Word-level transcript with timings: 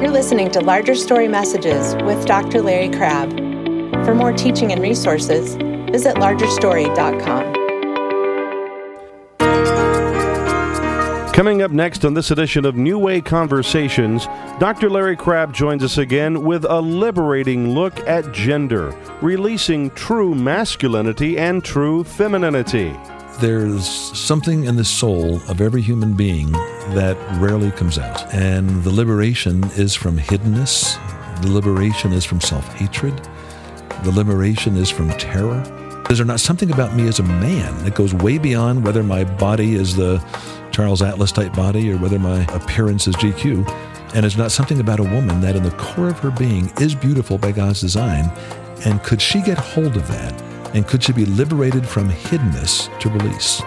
You're 0.00 0.08
listening 0.08 0.50
to 0.52 0.60
Larger 0.60 0.94
Story 0.94 1.28
Messages 1.28 1.94
with 2.04 2.24
Dr. 2.24 2.62
Larry 2.62 2.88
Crabb. 2.88 3.28
For 4.06 4.14
more 4.14 4.32
teaching 4.32 4.72
and 4.72 4.80
resources, 4.80 5.56
visit 5.92 6.16
largerstory.com. 6.16 7.52
Coming 11.34 11.60
up 11.60 11.70
next 11.70 12.06
on 12.06 12.14
this 12.14 12.30
edition 12.30 12.64
of 12.64 12.76
New 12.76 12.98
Way 12.98 13.20
Conversations, 13.20 14.24
Dr. 14.58 14.88
Larry 14.88 15.16
Crabb 15.16 15.52
joins 15.52 15.84
us 15.84 15.98
again 15.98 16.44
with 16.44 16.64
a 16.64 16.80
liberating 16.80 17.74
look 17.74 18.00
at 18.08 18.32
gender, 18.32 18.96
releasing 19.20 19.90
true 19.90 20.34
masculinity 20.34 21.36
and 21.36 21.62
true 21.62 22.04
femininity. 22.04 22.96
There's 23.38 23.86
something 23.86 24.64
in 24.64 24.76
the 24.76 24.84
soul 24.84 25.42
of 25.46 25.60
every 25.60 25.82
human 25.82 26.14
being 26.14 26.54
that 26.94 27.16
rarely 27.40 27.70
comes 27.70 27.98
out. 27.98 28.32
And 28.34 28.82
the 28.84 28.90
liberation 28.90 29.64
is 29.76 29.94
from 29.94 30.18
hiddenness, 30.18 30.96
the 31.42 31.50
liberation 31.50 32.12
is 32.12 32.24
from 32.24 32.40
self 32.40 32.66
hatred, 32.74 33.16
the 34.04 34.12
liberation 34.12 34.76
is 34.76 34.90
from 34.90 35.10
terror. 35.10 35.62
Is 36.10 36.18
there 36.18 36.26
not 36.26 36.40
something 36.40 36.72
about 36.72 36.94
me 36.94 37.06
as 37.06 37.20
a 37.20 37.22
man 37.22 37.84
that 37.84 37.94
goes 37.94 38.12
way 38.12 38.38
beyond 38.38 38.84
whether 38.84 39.02
my 39.02 39.24
body 39.24 39.74
is 39.74 39.94
the 39.94 40.18
Charles 40.72 41.02
Atlas 41.02 41.30
type 41.30 41.54
body 41.54 41.92
or 41.92 41.98
whether 41.98 42.18
my 42.18 42.42
appearance 42.54 43.06
is 43.06 43.14
GQ? 43.16 43.68
And 44.14 44.26
is 44.26 44.36
not 44.36 44.50
something 44.50 44.80
about 44.80 44.98
a 44.98 45.04
woman 45.04 45.40
that 45.40 45.54
in 45.54 45.62
the 45.62 45.70
core 45.72 46.08
of 46.08 46.18
her 46.18 46.32
being 46.32 46.72
is 46.80 46.96
beautiful 46.96 47.38
by 47.38 47.52
God's 47.52 47.80
design? 47.80 48.24
And 48.84 49.00
could 49.04 49.22
she 49.22 49.40
get 49.42 49.56
hold 49.56 49.96
of 49.96 50.08
that? 50.08 50.42
And 50.74 50.86
could 50.86 51.02
she 51.02 51.12
be 51.12 51.26
liberated 51.26 51.86
from 51.86 52.08
hiddenness 52.10 52.98
to 53.00 53.08
release? 53.08 53.62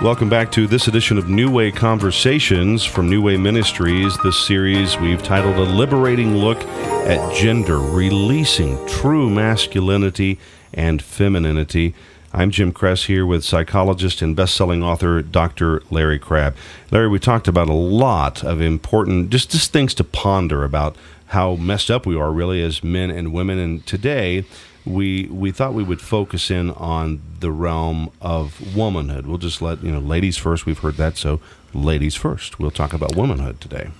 Welcome 0.00 0.28
back 0.28 0.52
to 0.52 0.68
this 0.68 0.86
edition 0.86 1.18
of 1.18 1.28
New 1.28 1.50
Way 1.50 1.72
Conversations 1.72 2.84
from 2.84 3.10
New 3.10 3.20
Way 3.20 3.36
Ministries. 3.36 4.16
This 4.22 4.38
series 4.38 4.96
we've 4.96 5.20
titled 5.24 5.56
A 5.56 5.62
Liberating 5.62 6.36
Look 6.36 6.62
at 6.62 7.34
Gender, 7.34 7.80
Releasing 7.80 8.86
True 8.86 9.28
Masculinity 9.28 10.38
and 10.72 11.02
Femininity. 11.02 11.96
I'm 12.32 12.52
Jim 12.52 12.70
Kress 12.70 13.06
here 13.06 13.26
with 13.26 13.42
psychologist 13.42 14.22
and 14.22 14.36
best-selling 14.36 14.84
author 14.84 15.20
Dr. 15.20 15.82
Larry 15.90 16.20
Crabb. 16.20 16.54
Larry, 16.92 17.08
we 17.08 17.18
talked 17.18 17.48
about 17.48 17.68
a 17.68 17.72
lot 17.72 18.44
of 18.44 18.60
important 18.60 19.30
just 19.30 19.50
just 19.50 19.72
things 19.72 19.94
to 19.94 20.04
ponder 20.04 20.62
about 20.62 20.94
how 21.26 21.56
messed 21.56 21.90
up 21.90 22.06
we 22.06 22.16
are 22.16 22.30
really 22.30 22.62
as 22.62 22.84
men 22.84 23.10
and 23.10 23.32
women 23.32 23.58
and 23.58 23.84
today 23.84 24.44
we 24.88 25.26
we 25.26 25.50
thought 25.50 25.74
we 25.74 25.82
would 25.82 26.00
focus 26.00 26.50
in 26.50 26.70
on 26.70 27.20
the 27.40 27.52
realm 27.52 28.10
of 28.20 28.76
womanhood. 28.76 29.26
We'll 29.26 29.38
just 29.38 29.60
let 29.62 29.82
you 29.82 29.92
know, 29.92 30.00
ladies 30.00 30.36
first. 30.36 30.66
We've 30.66 30.78
heard 30.78 30.96
that, 30.96 31.16
so 31.16 31.40
ladies 31.74 32.14
first. 32.14 32.58
We'll 32.58 32.70
talk 32.70 32.92
about 32.92 33.14
womanhood 33.14 33.60
today. 33.60 33.90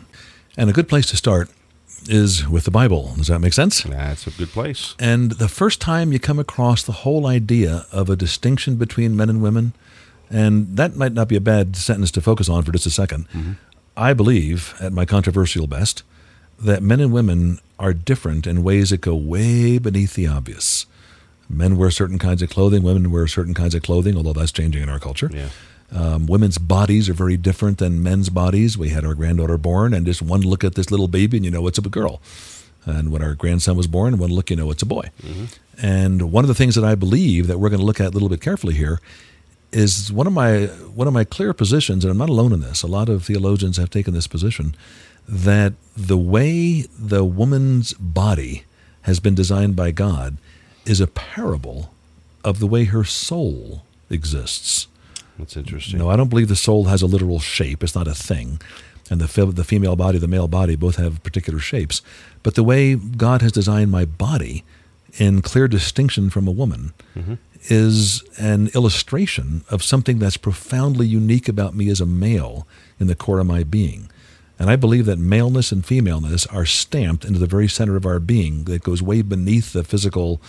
And 0.57 0.69
a 0.69 0.73
good 0.73 0.89
place 0.89 1.07
to 1.07 1.17
start 1.17 1.51
is 2.09 2.49
with 2.49 2.65
the 2.65 2.71
Bible. 2.71 3.15
Does 3.17 3.29
that 3.29 3.41
make 3.41 3.53
sense? 3.53 3.83
That's 3.83 4.27
a 4.27 4.31
good 4.31 4.49
place. 4.49 4.95
And 4.99 5.33
the 5.33 5.49
first 5.49 5.81
time 5.81 6.13
you 6.13 6.19
come 6.19 6.39
across 6.39 6.83
the 6.83 6.93
whole 6.93 7.27
idea 7.27 7.87
of 7.93 8.09
a 8.09 8.17
distinction 8.17 8.77
between 8.77 9.17
men 9.17 9.29
and 9.29 9.43
women, 9.43 9.73
and 10.31 10.77
that 10.77 10.97
might 10.97 11.13
not 11.13 11.29
be 11.29 11.37
a 11.37 11.41
bad 11.41 11.77
sentence 11.77 12.11
to 12.13 12.21
focus 12.21 12.49
on 12.49 12.63
for 12.63 12.73
just 12.73 12.87
a 12.87 12.91
2nd 12.91 13.27
Mm-hmm. 13.29 13.53
I 13.97 14.13
believe, 14.13 14.75
at 14.81 14.93
my 14.93 15.05
controversial 15.05 15.67
best, 15.67 16.05
that 16.59 16.83
men 16.83 17.01
and 17.01 17.13
women 17.13 17.61
are 17.79 17.93
different 17.93 18.47
in 18.47 18.63
ways 18.63 18.91
that 18.91 19.01
go 19.01 19.15
way 19.15 19.79
beneath 19.79 20.15
the 20.15 20.27
obvious. 20.27 20.87
Men 21.49 21.77
wear 21.77 21.91
certain 21.91 22.19
kinds 22.19 22.43
of 22.43 22.51
clothing, 22.51 22.83
women 22.83 23.11
wear 23.11 23.27
certain 23.27 23.55
kinds 23.55 23.75
of 23.75 23.83
clothing, 23.83 24.17
although 24.17 24.33
that's 24.33 24.53
changing 24.53 24.83
in 24.83 24.89
our 24.89 24.99
culture. 24.99 25.31
Yeah. 25.33 25.49
Um, 25.91 26.27
women's 26.27 26.59
bodies 26.59 27.09
are 27.09 27.15
very 27.15 27.39
different 27.39 27.79
than 27.79 28.03
men's 28.03 28.29
bodies. 28.29 28.77
We 28.77 28.91
had 28.91 29.05
our 29.07 29.15
granddaughter 29.15 29.57
born, 29.57 29.95
and 29.95 30.05
just 30.05 30.21
one 30.21 30.43
look 30.43 30.63
at 30.63 30.75
this 30.75 30.91
little 30.91 31.09
baby, 31.09 31.39
and 31.39 31.45
you 31.47 31.51
know 31.51 31.67
it's 31.67 31.79
a 31.79 31.83
girl. 31.83 32.21
And 32.85 33.11
when 33.11 33.23
our 33.23 33.35
grandson 33.35 33.77
was 33.77 33.87
born, 33.87 34.19
one 34.19 34.31
look, 34.31 34.51
you 34.51 34.57
know 34.57 34.71
it's 34.71 34.83
a 34.83 34.87
boy. 34.87 35.11
And 35.81 36.31
one 36.33 36.45
of 36.45 36.49
the 36.49 36.55
things 36.55 36.75
that 36.75 36.85
I 36.85 36.95
believe 36.95 37.47
that 37.47 37.59
we're 37.59 37.71
going 37.71 37.81
to 37.81 37.87
look 37.87 38.01
at 38.01 38.09
a 38.09 38.11
little 38.11 38.29
bit 38.29 38.41
carefully 38.41 38.75
here 38.75 39.01
is 39.73 40.13
one 40.13 40.27
of 40.27 40.33
my 40.33 40.67
one 40.67 41.07
of 41.07 41.15
my 41.15 41.25
clear 41.25 41.55
positions, 41.55 42.05
and 42.05 42.11
I'm 42.11 42.19
not 42.19 42.29
alone 42.29 42.53
in 42.53 42.61
this. 42.61 42.83
A 42.83 42.87
lot 42.87 43.09
of 43.09 43.25
theologians 43.25 43.77
have 43.79 43.91
taken 43.91 44.13
this 44.13 44.27
position 44.27 44.75
that 45.29 45.75
the 45.97 46.17
way 46.17 46.83
the 46.99 47.25
woman's 47.25 47.93
body 47.95 48.65
has 49.03 49.21
been 49.21 49.35
designed 49.35 49.77
by 49.77 49.91
God 49.91 50.39
is 50.87 51.01
a 51.01 51.07
parable 51.07 51.93
of 52.43 52.61
the 52.61 52.67
way 52.67 52.85
her 52.85 53.05
soul 53.05 53.83
exists. 54.09 54.87
That's 55.39 55.57
interesting. 55.57 55.99
No, 55.99 56.09
I 56.09 56.17
don't 56.17 56.31
believe 56.31 56.49
the 56.49 56.57
soul 56.57 56.85
has 56.85 57.03
a 57.03 57.07
literal 57.07 57.41
shape. 57.41 57.85
It's 57.85 57.95
not 57.95 58.09
a 58.09 58.15
thing. 58.15 58.61
And 59.11 59.21
the, 59.21 59.47
the 59.47 59.65
female 59.65 59.97
body, 59.97 60.19
the 60.19 60.29
male 60.29 60.49
body, 60.49 60.77
both 60.77 60.97
have 60.97 61.23
particular 61.23 61.59
shapes. 61.59 62.03
But 62.43 62.55
the 62.55 62.65
way 62.65 62.95
God 62.95 63.43
has 63.43 63.53
designed 63.53 63.91
my 63.91 64.05
body 64.05 64.65
in 65.19 65.43
clear 65.43 65.69
distinction 65.69 66.31
from 66.31 66.47
a 66.47 66.53
woman 66.53 66.93
mm-hmm. 67.17 67.35
is 67.69 68.23
an 68.39 68.69
illustration 68.75 69.65
of 69.71 69.83
something 69.83 70.19
that's 70.19 70.37
profoundly 70.37 71.07
unique 71.07 71.49
about 71.49 71.75
me 71.75 71.89
as 71.89 72.01
a 72.01 72.07
male 72.07 72.67
in 73.01 73.07
the 73.07 73.15
core 73.15 73.39
of 73.39 73.47
my 73.47 73.63
being. 73.63 74.11
And 74.59 74.71
I 74.71 74.77
believe 74.77 75.07
that 75.07 75.19
maleness 75.19 75.71
and 75.71 75.87
femaleness 75.87 76.47
are 76.47 76.67
stamped 76.67 77.25
into 77.25 77.39
the 77.39 77.47
very 77.47 77.69
center 77.69 77.97
of 77.97 78.05
our 78.05 78.19
being 78.19 78.65
that 78.65 78.83
goes 78.83 79.03
way 79.03 79.23
beneath 79.23 79.73
the 79.73 79.85
physical, 79.85 80.43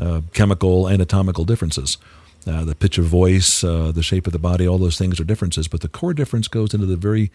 uh, 0.00 0.20
chemical, 0.32 0.88
anatomical 0.88 1.44
differences. 1.44 1.98
Uh, 2.46 2.64
the 2.64 2.74
pitch 2.74 2.98
of 2.98 3.04
voice, 3.04 3.64
uh, 3.64 3.90
the 3.92 4.02
shape 4.02 4.26
of 4.26 4.32
the 4.32 4.38
body, 4.38 4.66
all 4.66 4.78
those 4.78 4.96
things 4.96 5.20
are 5.20 5.24
differences, 5.24 5.66
but 5.68 5.80
the 5.80 5.88
core 5.88 6.14
difference 6.14 6.46
goes 6.46 6.72
into 6.72 6.86
the 6.86 6.96
very 6.96 7.30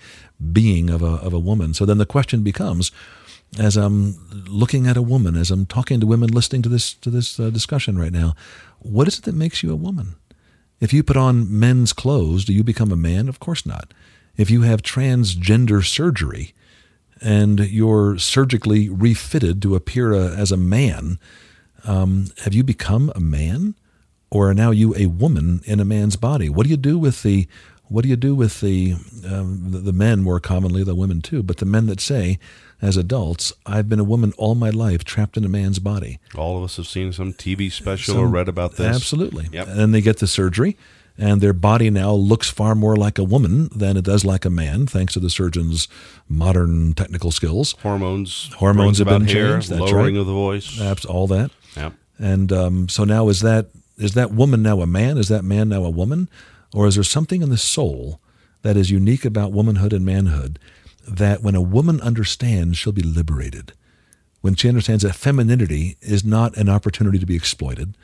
being 0.51 0.89
of 0.89 1.03
a, 1.03 1.05
of 1.05 1.33
a 1.33 1.39
woman. 1.39 1.73
So 1.73 1.85
then 1.85 1.97
the 1.97 2.05
question 2.05 2.41
becomes, 2.41 2.91
as 3.59 3.75
I'm 3.77 4.15
looking 4.47 4.87
at 4.87 4.97
a 4.97 5.01
woman, 5.01 5.35
as 5.35 5.51
I'm 5.51 5.65
talking 5.65 5.99
to 5.99 6.07
women, 6.07 6.29
listening 6.31 6.61
to 6.63 6.69
this 6.69 6.93
to 6.95 7.09
this 7.11 7.39
uh, 7.39 7.49
discussion 7.49 7.99
right 7.99 8.13
now, 8.13 8.33
what 8.79 9.07
is 9.07 9.19
it 9.19 9.25
that 9.25 9.35
makes 9.35 9.61
you 9.61 9.71
a 9.71 9.75
woman? 9.75 10.15
If 10.79 10.93
you 10.93 11.03
put 11.03 11.17
on 11.17 11.59
men's 11.59 11.93
clothes, 11.93 12.45
do 12.45 12.53
you 12.53 12.63
become 12.63 12.91
a 12.91 12.95
man? 12.95 13.29
Of 13.29 13.39
course 13.39 13.65
not. 13.65 13.93
If 14.35 14.49
you 14.49 14.61
have 14.63 14.81
transgender 14.81 15.85
surgery 15.85 16.53
and 17.21 17.59
you're 17.59 18.17
surgically 18.17 18.89
refitted 18.89 19.61
to 19.61 19.75
appear 19.75 20.13
a, 20.13 20.29
as 20.29 20.51
a 20.51 20.57
man, 20.57 21.19
um, 21.85 22.27
have 22.43 22.53
you 22.53 22.63
become 22.63 23.11
a 23.15 23.19
man, 23.19 23.75
or 24.31 24.49
are 24.49 24.53
now 24.53 24.71
you 24.71 24.95
a 24.95 25.05
woman 25.07 25.61
in 25.65 25.79
a 25.79 25.85
man's 25.85 26.15
body? 26.15 26.49
What 26.49 26.63
do 26.63 26.69
you 26.69 26.77
do 26.77 26.97
with 26.97 27.23
the 27.23 27.47
what 27.89 28.01
do 28.01 28.09
you 28.09 28.15
do 28.15 28.33
with 28.33 28.61
the, 28.61 28.95
um, 29.29 29.67
the 29.69 29.77
the 29.77 29.93
men 29.93 30.23
more 30.23 30.39
commonly, 30.39 30.83
the 30.83 30.95
women 30.95 31.21
too, 31.21 31.43
but 31.43 31.57
the 31.57 31.65
men 31.65 31.85
that 31.87 31.99
say, 31.99 32.39
as 32.81 32.97
adults, 32.97 33.53
I've 33.67 33.87
been 33.87 33.99
a 33.99 34.03
woman 34.03 34.33
all 34.37 34.55
my 34.55 34.71
life, 34.71 35.03
trapped 35.03 35.37
in 35.37 35.45
a 35.45 35.49
man's 35.49 35.77
body. 35.77 36.19
All 36.35 36.57
of 36.57 36.63
us 36.63 36.77
have 36.77 36.87
seen 36.87 37.13
some 37.13 37.33
TV 37.33 37.71
special 37.71 38.17
or 38.17 38.27
read 38.27 38.49
about 38.49 38.77
this. 38.77 38.95
Absolutely. 38.95 39.47
Yep. 39.51 39.67
And 39.67 39.79
then 39.79 39.91
they 39.91 40.01
get 40.01 40.17
the 40.17 40.27
surgery, 40.27 40.75
and 41.17 41.41
their 41.41 41.53
body 41.53 41.89
now 41.89 42.11
looks 42.13 42.49
far 42.49 42.75
more 42.75 42.95
like 42.95 43.17
a 43.17 43.23
woman 43.23 43.69
than 43.75 43.97
it 43.97 44.03
does 44.03 44.25
like 44.25 44.45
a 44.45 44.49
man, 44.49 44.87
thanks 44.87 45.13
to 45.13 45.19
the 45.19 45.29
surgeon's 45.29 45.87
modern 46.27 46.93
technical 46.93 47.31
skills. 47.31 47.75
Hormones. 47.83 48.51
Hormones 48.55 48.97
have 48.97 49.07
about 49.07 49.19
been 49.19 49.27
hair, 49.27 49.53
changed, 49.53 49.69
that's 49.69 49.79
lowering 49.79 50.15
right. 50.15 50.21
of 50.21 50.25
the 50.25 50.33
voice. 50.33 50.81
Abs- 50.81 51.05
all 51.05 51.27
that. 51.27 51.51
Yep. 51.75 51.93
And 52.19 52.51
um, 52.51 52.89
so 52.89 53.03
now 53.03 53.27
is 53.29 53.41
that 53.41 53.67
is 53.97 54.15
that 54.15 54.31
woman 54.31 54.63
now 54.63 54.81
a 54.81 54.87
man? 54.87 55.17
Is 55.17 55.27
that 55.29 55.43
man 55.43 55.69
now 55.69 55.83
a 55.83 55.89
woman? 55.89 56.29
Or 56.73 56.87
is 56.87 56.95
there 56.95 57.03
something 57.03 57.43
in 57.43 57.49
the 57.49 57.57
soul 57.57 58.19
that 58.63 58.75
is 58.75 58.89
unique 58.89 59.25
about 59.25 59.51
womanhood 59.51 59.93
and 59.93 60.03
manhood 60.03 60.57
that 61.07 61.43
when 61.43 61.53
a 61.53 61.61
woman 61.61 62.01
understands, 62.01 62.77
she'll 62.77 62.93
be 62.93 63.03
liberated? 63.03 63.73
When 64.41 64.55
she 64.55 64.67
understands 64.67 65.03
that 65.03 65.13
femininity 65.13 65.97
is 66.01 66.25
not 66.25 66.57
an 66.57 66.69
opportunity 66.69 67.19
to 67.19 67.25
be 67.25 67.35
exploited, 67.35 67.95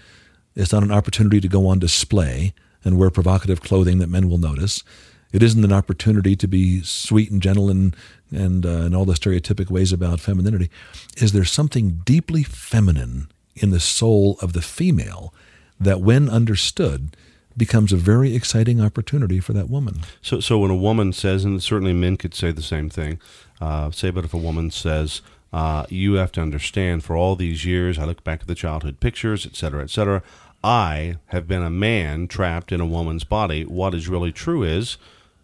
it's 0.55 0.71
not 0.71 0.83
an 0.83 0.91
opportunity 0.91 1.41
to 1.41 1.47
go 1.47 1.67
on 1.67 1.79
display 1.79 2.53
and 2.83 2.97
wear 2.97 3.09
provocative 3.09 3.61
clothing 3.61 3.99
that 3.99 4.09
men 4.09 4.29
will 4.29 4.37
notice. 4.37 4.83
It 5.31 5.43
isn't 5.43 5.63
an 5.63 5.73
opportunity 5.73 6.35
to 6.35 6.47
be 6.47 6.81
sweet 6.81 7.31
and 7.31 7.41
gentle 7.41 7.69
and 7.69 7.95
and, 8.31 8.65
uh, 8.65 8.69
and 8.69 8.95
all 8.95 9.05
the 9.05 9.13
stereotypic 9.13 9.71
ways 9.71 9.91
about 9.91 10.19
femininity. 10.19 10.69
Is 11.17 11.31
there 11.31 11.45
something 11.45 12.01
deeply 12.05 12.43
feminine 12.43 13.27
in 13.55 13.71
the 13.71 13.79
soul 13.79 14.37
of 14.39 14.53
the 14.53 14.61
female 14.61 15.33
that, 15.79 15.99
when 15.99 16.29
understood, 16.29 17.17
becomes 17.57 17.91
a 17.91 17.97
very 17.97 18.35
exciting 18.35 18.79
opportunity 18.79 19.39
for 19.39 19.53
that 19.53 19.67
woman? 19.67 20.01
So, 20.21 20.39
so 20.39 20.59
when 20.59 20.69
a 20.69 20.75
woman 20.75 21.11
says, 21.11 21.43
and 21.43 21.61
certainly 21.61 21.93
men 21.93 22.17
could 22.17 22.35
say 22.35 22.51
the 22.51 22.61
same 22.61 22.87
thing, 22.87 23.19
uh, 23.59 23.89
say, 23.89 24.11
but 24.11 24.25
if 24.25 24.33
a 24.33 24.37
woman 24.37 24.69
says, 24.69 25.21
uh, 25.51 25.87
you 25.89 26.13
have 26.13 26.31
to 26.33 26.41
understand, 26.41 27.03
for 27.03 27.17
all 27.17 27.35
these 27.35 27.65
years, 27.65 27.97
I 27.97 28.05
look 28.05 28.23
back 28.23 28.41
at 28.41 28.47
the 28.47 28.53
childhood 28.53 28.99
pictures, 28.99 29.45
et 29.47 29.55
cetera, 29.55 29.81
et 29.81 29.89
cetera, 29.89 30.21
I 30.63 31.15
have 31.27 31.47
been 31.47 31.63
a 31.63 31.69
man 31.69 32.27
trapped 32.27 32.71
in 32.71 32.81
a 32.81 32.85
woman's 32.85 33.23
body. 33.23 33.63
What 33.63 33.93
is 33.93 34.07
really 34.09 34.31
true 34.31 34.63
is, 34.63 34.97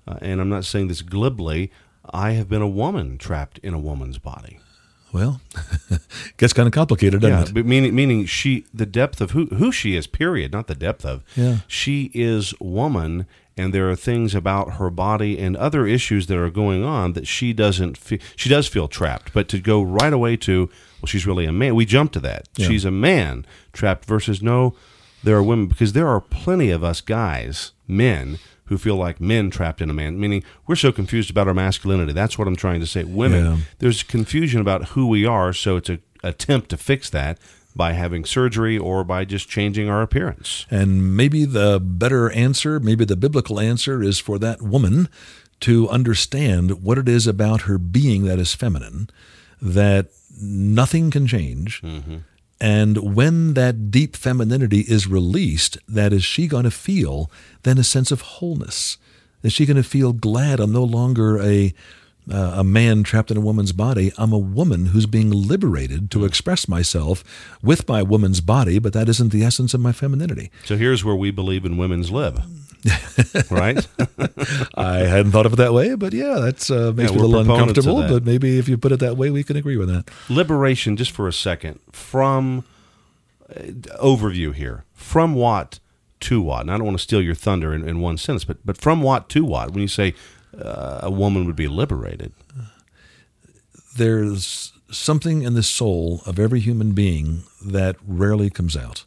uh, 0.08 0.18
and 0.22 0.42
I'm 0.42 0.50
not 0.50 0.66
saying 0.66 0.88
this 0.88 1.02
glibly, 1.02 1.72
I 2.14 2.32
have 2.32 2.50
been 2.50 2.62
a 2.62 2.68
woman 2.68 3.18
trapped 3.18 3.58
in 3.60 3.74
a 3.74 3.80
woman's 3.80 4.18
body. 4.18 4.60
Well, 5.14 5.40
gets 6.38 6.52
kind 6.52 6.68
of 6.68 6.74
complicated, 6.74 7.22
doesn't 7.22 7.38
yeah, 7.38 7.44
it? 7.46 7.54
but 7.54 7.66
meaning 7.66 7.96
meaning 7.96 8.26
she 8.26 8.66
the 8.74 8.86
depth 8.86 9.22
of 9.22 9.32
who 9.32 9.46
who 9.46 9.72
she 9.72 9.96
is. 9.96 10.08
Period, 10.08 10.52
not 10.52 10.68
the 10.68 10.76
depth 10.76 11.06
of. 11.06 11.24
Yeah. 11.38 11.60
She 11.68 12.12
is 12.14 12.54
woman, 12.60 13.26
and 13.56 13.74
there 13.74 13.90
are 13.90 13.96
things 13.96 14.36
about 14.36 14.74
her 14.74 14.90
body 14.90 15.40
and 15.40 15.56
other 15.56 15.88
issues 15.88 16.28
that 16.28 16.38
are 16.38 16.50
going 16.50 16.84
on 16.84 17.14
that 17.14 17.28
she 17.28 17.54
doesn't 17.54 17.98
feel 17.98 18.20
she 18.36 18.50
does 18.50 18.68
feel 18.68 18.90
trapped 18.90 19.32
but 19.34 19.48
to 19.48 19.60
go 19.60 19.82
right 19.82 20.12
away 20.12 20.36
to 20.36 20.70
well 21.02 21.08
she's 21.08 21.26
really 21.26 21.46
a 21.46 21.54
man 21.54 21.76
we 21.76 21.86
jump 21.86 22.12
to 22.12 22.20
that 22.20 22.50
Yeah. 22.58 22.68
she's 22.68 22.84
a 22.84 22.92
man 22.92 23.46
trapped 23.72 24.04
versus 24.04 24.42
no 24.42 24.76
there 25.26 25.36
are 25.38 25.44
women 25.44 25.68
because 25.68 25.94
there 25.94 26.08
are 26.08 26.22
plenty 26.22 26.70
of 26.72 26.84
us 26.84 27.02
guys 27.02 27.72
men 27.88 28.40
who 28.66 28.78
feel 28.78 28.96
like 28.96 29.20
men 29.22 29.50
trapped 29.52 29.82
in 29.82 29.90
a 29.90 29.94
man 29.94 30.20
meaning 30.20 30.44
we're 30.68 30.76
so 30.76 30.92
confused 30.92 31.30
about 31.30 31.48
our 31.48 31.54
masculinity 31.54 32.14
that's 32.14 32.38
what 32.38 32.48
i'm 32.48 32.56
trying 32.56 32.80
to 32.80 32.88
say 32.88 33.04
women 33.04 33.46
Yeah. 33.46 33.58
there's 33.80 34.02
confusion 34.04 34.62
about 34.62 34.90
who 34.90 35.08
we 35.08 35.26
are 35.26 35.52
so 35.54 35.76
it's 35.78 35.90
a 35.90 36.00
attempt 36.24 36.70
to 36.70 36.78
fix 36.78 37.10
that 37.12 37.38
by 37.76 37.92
having 37.94 38.24
surgery 38.26 38.78
or 38.78 39.04
by 39.04 39.26
just 39.26 39.50
changing 39.50 39.90
our 39.90 40.02
appearance 40.02 40.66
And 40.72 41.16
maybe 41.16 41.44
the 41.46 41.80
better 41.80 42.32
answer, 42.32 42.80
maybe 42.80 43.04
the 43.06 43.18
biblical 43.18 43.60
answer, 43.60 44.02
is 44.02 44.18
for 44.18 44.40
that 44.40 44.62
woman 44.62 45.10
to 45.60 45.88
understand 45.90 46.82
what 46.84 46.98
it 46.98 47.08
is 47.10 47.28
about 47.28 47.62
her 47.64 47.78
being 47.78 48.24
that 48.26 48.40
is 48.40 48.56
feminine, 48.56 49.10
that 49.62 50.08
nothing 50.42 51.12
can 51.12 51.28
change. 51.28 51.82
Mm-hmm. 51.82 52.18
And 52.60 53.16
when 53.16 53.54
that 53.54 53.92
deep 53.92 54.16
femininity 54.16 54.82
is 54.82 55.08
released, 55.08 55.78
that 55.88 56.14
is 56.14 56.24
she 56.24 56.48
going 56.48 56.64
to 56.64 56.72
feel 56.72 57.30
then 57.64 57.78
a 57.78 57.84
sense 57.84 58.12
of 58.12 58.22
wholeness? 58.22 58.98
Is 59.44 59.54
she 59.54 59.66
going 59.66 59.78
to 59.78 59.84
feel 59.84 60.14
glad 60.14 60.60
I'm 60.60 60.72
no 60.72 60.84
longer 60.84 61.40
a 61.42 61.74
uh, 62.32 62.54
a 62.58 62.64
man 62.64 63.04
trapped 63.04 63.30
in 63.32 63.38
a 63.38 63.42
woman's 63.42 63.72
body. 63.72 64.12
I'm 64.18 64.34
a 64.34 64.38
woman 64.38 64.88
who's 64.88 65.06
being 65.06 65.30
liberated 65.32 66.10
to 66.12 66.26
express 66.26 66.68
myself 66.68 67.24
with 67.62 67.88
my 67.88 68.02
woman's 68.02 68.42
body, 68.42 68.80
but 68.80 68.94
that 68.94 69.08
isn't 69.10 69.32
the 69.32 69.44
essence 69.44 69.74
of 69.74 69.82
my 69.82 69.92
femininity. 69.92 70.50
so 70.64 70.76
here's 70.78 71.04
where 71.06 71.16
we 71.16 71.32
believe 71.32 71.66
in 71.66 71.78
women's 71.78 72.12
lib 72.12 72.42
right 73.50 73.88
I 74.76 74.98
hadn't 75.00 75.32
thought 75.32 75.46
of 75.48 75.54
it 75.54 75.56
that 75.56 75.74
way, 75.74 75.96
but 75.96 76.14
yeah, 76.14 76.36
that's 76.40 76.70
uh, 76.70 76.94
makes 76.96 77.10
Yeah, 77.12 77.18
me 77.18 77.24
a 77.24 77.26
little 77.28 77.40
uncomfortable. 77.52 78.02
But 78.08 78.24
maybe 78.26 78.60
if 78.60 78.68
you 78.70 78.78
put 78.78 78.92
it 78.92 79.00
that 79.00 79.18
way, 79.18 79.32
we 79.32 79.44
can 79.44 79.56
agree 79.58 79.78
with 79.78 79.90
that. 79.90 80.10
liberation 80.30 80.96
just 80.96 81.12
for 81.12 81.28
a 81.28 81.34
second 81.34 81.80
from 81.92 82.64
uh, 83.50 83.60
overview 84.02 84.54
here 84.54 84.84
from 84.94 85.34
what 85.36 85.80
to 86.22 86.42
what 86.42 86.62
and 86.62 86.72
i 86.72 86.78
don't 86.78 86.86
want 86.86 86.98
to 86.98 87.04
steal 87.04 87.22
your 87.22 87.36
thunder 87.36 87.74
in, 87.74 87.88
in 87.88 88.00
one 88.00 88.18
sentence 88.18 88.44
but 88.46 88.58
but 88.66 88.78
from 88.78 89.02
what 89.04 89.28
to 89.30 89.44
what 89.44 89.72
when 89.72 89.82
you 89.82 89.88
say 89.88 90.14
uh, 90.62 91.00
a 91.04 91.12
woman 91.12 91.46
would 91.46 91.56
be 91.56 91.68
liberated 91.68 92.32
There's 93.98 94.74
something 94.92 95.42
in 95.42 95.54
the 95.54 95.64
soul 95.64 96.22
of 96.26 96.40
every 96.40 96.60
human 96.60 96.92
being 96.94 97.44
that 97.66 97.96
rarely 98.06 98.50
comes 98.50 98.76
out. 98.78 99.06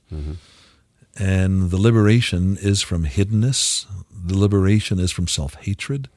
And 1.19 1.71
the 1.71 1.77
liberation 1.81 2.57
is 2.61 2.81
from 2.83 3.05
hiddenness. 3.05 3.87
The 4.11 4.37
liberation 4.39 4.99
is 4.99 5.11
from 5.11 5.27
self 5.29 5.55
hatred. 5.55 6.09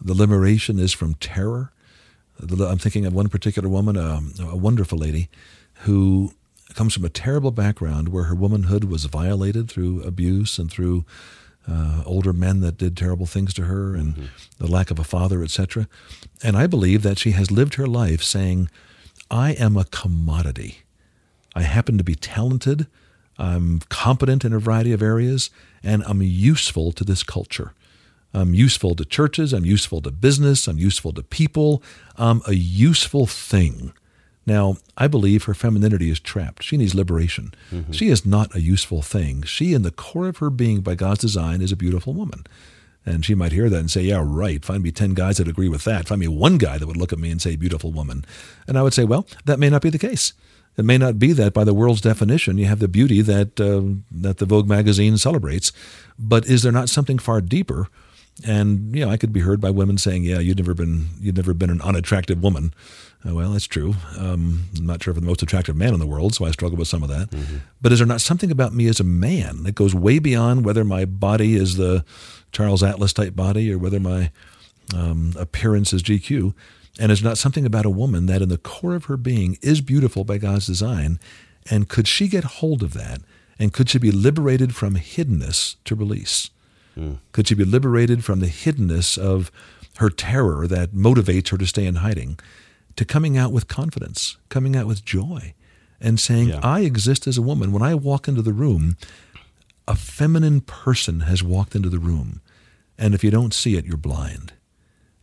The 0.00 0.14
liberation 0.14 0.78
is 0.78 0.92
from 0.92 1.14
terror. 1.14 1.70
I'm 2.40 2.78
thinking 2.78 3.06
of 3.06 3.12
one 3.14 3.28
particular 3.28 3.68
woman, 3.68 3.96
um, 3.96 4.34
a 4.40 4.56
wonderful 4.56 4.98
lady, 4.98 5.28
who 5.86 6.32
comes 6.74 6.94
from 6.94 7.04
a 7.04 7.08
terrible 7.08 7.52
background 7.52 8.08
where 8.08 8.24
her 8.24 8.34
womanhood 8.34 8.84
was 8.84 9.04
violated 9.04 9.68
through 9.70 10.02
abuse 10.02 10.58
and 10.58 10.68
through 10.70 11.04
uh, 11.68 12.02
older 12.04 12.32
men 12.32 12.60
that 12.60 12.76
did 12.76 12.96
terrible 12.96 13.26
things 13.26 13.54
to 13.54 13.64
her 13.64 13.94
and 13.94 14.28
the 14.58 14.66
lack 14.66 14.90
of 14.90 14.98
a 14.98 15.04
father, 15.04 15.42
etc. 15.42 15.88
And 16.42 16.56
I 16.56 16.66
believe 16.66 17.02
that 17.02 17.18
she 17.18 17.30
has 17.32 17.50
lived 17.50 17.74
her 17.74 17.86
life 17.86 18.22
saying, 18.22 18.68
I 19.30 19.52
am 19.52 19.76
a 19.76 19.84
commodity. 19.84 20.82
I 21.54 21.62
happen 21.62 21.98
to 21.98 22.04
be 22.04 22.14
talented. 22.14 22.86
I'm 23.38 23.80
competent 23.88 24.44
in 24.44 24.52
a 24.52 24.58
variety 24.58 24.92
of 24.92 25.02
areas, 25.02 25.50
and 25.82 26.04
I'm 26.04 26.22
useful 26.22 26.92
to 26.92 27.04
this 27.04 27.22
culture. 27.22 27.72
I'm 28.32 28.52
useful 28.52 28.94
to 28.96 29.04
churches. 29.04 29.52
I'm 29.52 29.64
useful 29.64 30.02
to 30.02 30.10
business. 30.10 30.66
I'm 30.66 30.78
useful 30.78 31.12
to 31.12 31.22
people. 31.22 31.82
I'm 32.16 32.42
a 32.46 32.54
useful 32.54 33.26
thing. 33.26 33.92
Now, 34.46 34.76
I 34.96 35.06
believe 35.08 35.44
her 35.44 35.54
femininity 35.54 36.10
is 36.10 36.20
trapped. 36.20 36.62
She 36.62 36.76
needs 36.76 36.94
liberation. 36.94 37.54
She 37.90 38.08
is 38.08 38.26
not 38.26 38.54
a 38.54 38.60
useful 38.60 39.00
thing. 39.02 39.42
She, 39.42 39.72
in 39.72 39.82
the 39.82 39.90
core 39.90 40.28
of 40.28 40.38
her 40.38 40.50
being, 40.50 40.80
by 40.82 40.94
God's 40.94 41.20
design, 41.20 41.62
is 41.62 41.72
a 41.72 41.76
beautiful 41.76 42.12
woman. 42.12 42.44
And 43.06 43.24
she 43.24 43.34
might 43.34 43.52
hear 43.52 43.68
that 43.68 43.78
and 43.78 43.90
say, 43.90 44.02
Yeah, 44.02 44.22
right. 44.24 44.64
Find 44.64 44.82
me 44.82 44.90
10 44.90 45.14
guys 45.14 45.36
that 45.36 45.48
agree 45.48 45.68
with 45.68 45.84
that. 45.84 46.08
Find 46.08 46.20
me 46.20 46.28
one 46.28 46.58
guy 46.58 46.78
that 46.78 46.86
would 46.86 46.96
look 46.96 47.12
at 47.12 47.18
me 47.18 47.30
and 47.30 47.40
say, 47.40 47.56
Beautiful 47.56 47.92
woman. 47.92 48.24
And 48.66 48.78
I 48.78 48.82
would 48.82 48.94
say, 48.94 49.04
Well, 49.04 49.26
that 49.44 49.58
may 49.58 49.70
not 49.70 49.82
be 49.82 49.90
the 49.90 49.98
case. 49.98 50.32
It 50.76 50.84
may 50.84 50.98
not 50.98 51.18
be 51.18 51.32
that 51.32 51.52
by 51.52 51.64
the 51.64 51.74
world's 51.74 52.00
definition 52.00 52.58
you 52.58 52.64
have 52.66 52.80
the 52.80 52.88
beauty 52.88 53.20
that, 53.22 53.60
uh, 53.60 54.00
that 54.10 54.38
the 54.38 54.46
Vogue 54.46 54.68
magazine 54.68 55.16
celebrates. 55.18 55.70
But 56.18 56.46
is 56.46 56.62
there 56.62 56.72
not 56.72 56.88
something 56.88 57.18
far 57.18 57.40
deeper? 57.40 57.88
And 58.44 58.94
you 58.94 59.04
know, 59.04 59.10
I 59.10 59.16
could 59.16 59.32
be 59.32 59.40
heard 59.40 59.60
by 59.60 59.70
women 59.70 59.96
saying, 59.96 60.24
"Yeah, 60.24 60.40
you've 60.40 60.58
never 60.58 60.74
been 60.74 61.08
you've 61.20 61.36
never 61.36 61.54
been 61.54 61.70
an 61.70 61.80
unattractive 61.80 62.42
woman." 62.42 62.74
Uh, 63.26 63.34
well, 63.34 63.52
that's 63.52 63.66
true. 63.66 63.94
Um, 64.18 64.64
I'm 64.76 64.86
not 64.86 65.02
sure 65.02 65.12
if 65.12 65.16
I'm 65.16 65.22
the 65.24 65.28
most 65.28 65.42
attractive 65.42 65.76
man 65.76 65.94
in 65.94 66.00
the 66.00 66.06
world, 66.06 66.34
so 66.34 66.44
I 66.44 66.50
struggle 66.50 66.76
with 66.76 66.88
some 66.88 67.02
of 67.02 67.08
that. 67.08 67.32
But 67.80 67.92
is 67.92 68.00
there 68.00 68.08
not 68.08 68.20
something 68.20 68.50
about 68.50 68.74
me 68.74 68.86
as 68.88 69.00
a 69.00 69.04
man 69.04 69.62
that 69.62 69.74
goes 69.74 69.94
way 69.94 70.18
beyond 70.18 70.64
whether 70.64 70.84
my 70.84 71.04
body 71.04 71.54
is 71.54 71.76
the 71.76 72.04
Charles 72.52 72.82
Atlas 72.82 73.12
type 73.12 73.34
body 73.36 73.72
or 73.72 73.78
whether 73.78 74.00
my 74.00 74.30
um, 74.94 75.32
appearance 75.38 75.92
is 75.92 76.02
GQ? 76.02 76.54
And 77.00 77.10
is 77.10 77.24
not 77.24 77.38
something 77.38 77.66
about 77.66 77.86
a 77.86 77.90
woman 77.90 78.26
that, 78.26 78.42
in 78.42 78.48
the 78.48 78.58
core 78.58 78.94
of 78.94 79.06
her 79.06 79.16
being, 79.16 79.58
is 79.62 79.80
beautiful 79.80 80.22
by 80.22 80.38
God's 80.38 80.66
design? 80.66 81.18
And 81.68 81.88
could 81.88 82.06
she 82.06 82.28
get 82.28 82.44
hold 82.44 82.82
of 82.84 82.94
that? 82.94 83.20
And 83.58 83.72
could 83.72 83.88
she 83.88 83.98
be 83.98 84.12
liberated 84.12 84.74
from 84.76 84.94
hiddenness 84.96 85.76
to 85.86 85.94
release? 85.96 86.50
Could 87.32 87.48
she 87.48 87.54
be 87.54 87.64
liberated 87.64 88.24
from 88.24 88.40
the 88.40 88.46
hiddenness 88.46 89.18
of 89.18 89.50
her 89.98 90.10
terror 90.10 90.66
that 90.66 90.92
motivates 90.92 91.48
her 91.50 91.58
to 91.58 91.66
stay 91.66 91.86
in 91.86 91.96
hiding 91.96 92.38
to 92.96 93.04
coming 93.04 93.36
out 93.36 93.52
with 93.52 93.68
confidence, 93.68 94.36
coming 94.48 94.76
out 94.76 94.86
with 94.86 95.04
joy, 95.04 95.54
and 96.00 96.20
saying, 96.20 96.48
Yeah. 96.48 96.60
I 96.62 96.80
exist 96.80 97.26
as 97.26 97.38
a 97.38 97.42
woman. 97.42 97.72
When 97.72 97.82
I 97.82 97.94
walk 97.94 98.28
into 98.28 98.42
the 98.42 98.52
room, 98.52 98.96
a 99.86 99.96
feminine 99.96 100.60
person 100.60 101.20
has 101.20 101.42
walked 101.42 101.74
into 101.74 101.88
the 101.88 101.98
room. 101.98 102.40
And 102.98 103.14
if 103.14 103.24
you 103.24 103.30
don't 103.30 103.52
see 103.52 103.76
it, 103.76 103.84
you're 103.84 103.96
blind. 103.96 104.52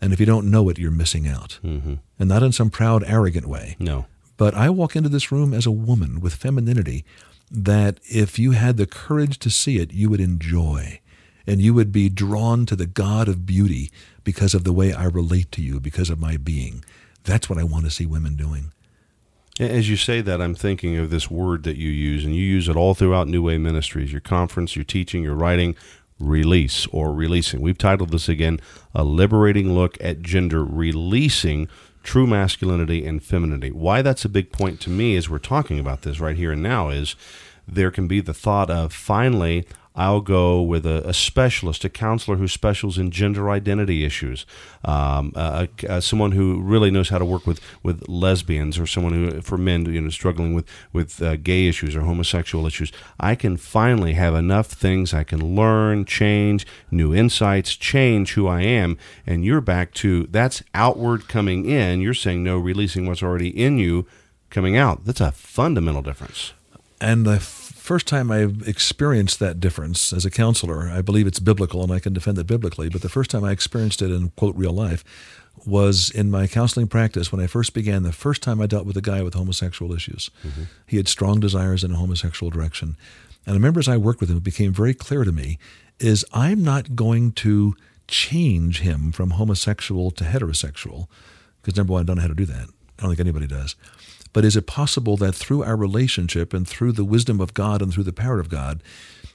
And 0.01 0.13
if 0.13 0.19
you 0.19 0.25
don't 0.25 0.50
know 0.50 0.67
it, 0.69 0.79
you're 0.79 0.91
missing 0.91 1.27
out. 1.27 1.59
Mm-hmm. 1.63 1.95
And 2.19 2.29
not 2.29 2.44
in 2.44 2.51
some 2.51 2.69
proud, 2.69 3.03
arrogant 3.06 3.47
way. 3.47 3.75
no 3.79 4.06
But 4.38 4.53
I 4.56 4.69
walk 4.69 4.95
into 4.95 5.09
this 5.09 5.31
room 5.31 5.53
as 5.53 5.65
a 5.65 5.71
woman 5.71 6.19
with 6.19 6.33
femininity 6.33 7.06
that 7.50 8.00
if 8.03 8.39
you 8.39 8.51
had 8.51 8.77
the 8.77 8.88
courage 8.88 9.38
to 9.39 9.50
see 9.50 9.77
it, 9.77 9.94
you 9.94 10.09
would 10.09 10.21
enjoy. 10.21 11.00
And 11.47 11.61
you 11.61 11.73
would 11.73 11.91
be 11.91 12.09
drawn 12.09 12.65
to 12.67 12.75
the 12.75 12.85
God 12.85 13.27
of 13.27 13.45
beauty 13.45 13.91
because 14.24 14.53
of 14.53 14.63
the 14.63 14.74
way 14.74 14.93
I 14.93 15.05
relate 15.05 15.51
to 15.53 15.62
you, 15.62 15.79
because 15.79 16.10
of 16.10 16.19
my 16.19 16.38
being. 16.38 16.83
That's 17.24 17.50
what 17.50 17.60
I 17.60 17.63
want 17.63 17.86
to 17.86 17.91
see 17.91 18.05
women 18.05 18.36
doing. 18.36 18.71
As 19.60 19.89
you 19.89 19.98
say 19.98 20.21
that, 20.21 20.41
I'm 20.41 20.55
thinking 20.55 20.98
of 20.98 21.10
this 21.10 21.29
word 21.29 21.63
that 21.63 21.77
you 21.77 21.89
use, 21.89 22.24
and 22.24 22.36
you 22.36 22.43
use 22.43 22.69
it 22.69 22.75
all 22.75 22.93
throughout 22.93 23.27
New 23.27 23.43
Way 23.43 23.57
Ministries 23.57 24.12
your 24.12 24.21
conference, 24.21 24.75
your 24.75 24.86
teaching, 24.86 25.24
your 25.24 25.36
writing, 25.36 25.75
release 26.21 26.88
or 26.88 27.13
releasing. 27.13 27.62
We've 27.62 27.77
titled 27.77 28.12
this 28.12 28.29
again, 28.29 28.60
A 28.95 29.03
Liberating 29.03 29.74
Look 29.74 29.98
at 30.00 30.21
Gender 30.21 30.63
Releasing 30.63 31.67
True 32.03 32.27
Masculinity 32.27 33.05
and 33.05 33.21
Femininity. 33.21 33.71
Why 33.71 34.01
that's 34.01 34.25
a 34.25 34.29
big 34.29 34.51
point 34.51 34.79
to 34.81 34.89
me 34.89 35.15
as 35.15 35.29
we're 35.29 35.39
talking 35.39 35.79
about 35.79 36.03
this 36.03 36.19
right 36.19 36.38
here 36.38 36.53
and 36.53 36.63
now 36.63 36.89
is 36.89 37.15
there 37.67 37.91
can 37.91 38.07
be 38.07 38.21
the 38.21 38.33
thought 38.33 38.69
of 38.69 38.93
finally, 38.93 39.65
I'll 39.95 40.21
go 40.21 40.62
with 40.62 40.86
a, 40.86 41.07
a 41.07 41.13
specialist, 41.13 41.83
a 41.83 41.89
counselor 41.89 42.38
who 42.38 42.48
specializes 42.48 42.98
in 42.98 43.12
gender 43.12 43.50
identity 43.50 44.05
issues, 44.05 44.45
um, 44.86 45.33
someone 46.00 46.31
who 46.31 46.62
really 46.62 46.91
knows 46.91 47.10
how 47.10 47.17
to 47.17 47.25
work 47.25 47.45
with, 47.45 47.60
with 47.83 48.07
lesbians, 48.07 48.79
or 48.79 48.88
someone 48.88 49.13
who, 49.13 49.41
for 49.41 49.57
men, 49.57 49.86
you 49.86 50.01
know, 50.01 50.10
struggling 50.10 50.53
with 50.53 50.65
with 50.93 51.21
uh, 51.21 51.36
gay 51.36 51.67
issues 51.67 51.95
or 51.95 52.01
homosexual 52.01 52.65
issues. 52.65 52.91
I 53.19 53.36
can 53.36 53.57
finally 53.57 54.13
have 54.13 54.33
enough 54.33 54.67
things 54.67 55.13
I 55.13 55.24
can 55.24 55.55
learn, 55.55 56.05
change, 56.05 56.65
new 56.89 57.13
insights, 57.13 57.75
change 57.75 58.33
who 58.33 58.48
I 58.48 58.62
am. 58.62 58.98
And 59.25 59.43
you're 59.43 59.62
back 59.62 59.93
to 59.95 60.27
that's 60.27 60.63
outward 60.74 61.27
coming 61.27 61.65
in. 61.65 62.01
You're 62.01 62.13
saying 62.13 62.43
no, 62.43 62.57
releasing 62.57 63.07
what's 63.07 63.24
already 63.24 63.50
in 63.50 63.77
you, 63.77 64.07
coming 64.50 64.77
out. 64.77 65.05
That's 65.05 65.21
a 65.21 65.31
fundamental 65.31 66.01
difference. 66.01 66.53
And 67.00 67.25
the 67.25 67.39
first 67.91 68.07
time 68.07 68.31
I 68.31 68.48
experienced 68.65 69.39
that 69.39 69.60
difference 69.60 70.13
as 70.13 70.24
a 70.24 70.31
counselor, 70.31 70.89
I 70.89 71.01
believe 71.01 71.27
it's 71.27 71.41
biblical 71.41 71.83
and 71.83 71.91
I 71.91 72.00
can 72.00 72.13
defend 72.13 72.38
it 72.38 72.48
biblically, 72.48 72.88
but 72.88 73.01
the 73.01 73.10
first 73.10 73.29
time 73.29 73.43
I 73.43 73.51
experienced 73.51 74.01
it 74.01 74.10
in 74.10 74.29
quote 74.29 74.55
real 74.55 74.71
life 74.71 75.03
was 75.65 76.10
in 76.10 76.31
my 76.31 76.48
counseling 76.48 76.88
practice 76.88 77.33
when 77.33 77.41
I 77.41 77.48
first 77.48 77.74
began, 77.74 78.03
the 78.03 78.13
first 78.13 78.41
time 78.41 78.62
I 78.62 78.65
dealt 78.65 78.86
with 78.86 78.95
a 78.95 79.01
guy 79.01 79.21
with 79.21 79.33
homosexual 79.33 79.91
issues. 79.91 80.31
Mm-hmm. 80.41 80.63
He 80.88 80.95
had 80.95 81.10
strong 81.10 81.41
desires 81.41 81.83
in 81.83 81.91
a 81.91 81.98
homosexual 81.98 82.50
direction. 82.50 82.95
And 83.45 83.55
I 83.55 83.57
remember 83.57 83.81
as 83.81 83.89
I 83.89 83.98
worked 83.98 84.21
with 84.21 84.29
him, 84.29 84.38
it 84.38 84.43
became 84.45 84.71
very 84.71 84.93
clear 84.93 85.25
to 85.25 85.33
me 85.33 85.60
is 86.00 86.24
I'm 86.31 86.63
not 86.63 86.95
going 86.95 87.33
to 87.33 87.75
change 88.07 88.79
him 88.79 89.12
from 89.12 89.31
homosexual 89.31 90.12
to 90.12 90.24
heterosexual, 90.24 91.10
because 91.62 91.75
number 91.75 91.91
one, 91.91 92.03
I 92.03 92.05
don't 92.05 92.15
know 92.15 92.21
how 92.21 92.29
to 92.29 92.36
do 92.36 92.45
that. 92.45 92.67
I 93.00 93.01
don't 93.01 93.10
think 93.10 93.19
anybody 93.19 93.48
does. 93.48 93.75
But 94.33 94.45
is 94.45 94.55
it 94.55 94.67
possible 94.67 95.17
that 95.17 95.35
through 95.35 95.63
our 95.63 95.75
relationship 95.75 96.53
and 96.53 96.67
through 96.67 96.93
the 96.93 97.05
wisdom 97.05 97.41
of 97.41 97.53
God 97.53 97.81
and 97.81 97.93
through 97.93 98.05
the 98.05 98.13
power 98.13 98.39
of 98.39 98.50
God, 98.50 98.81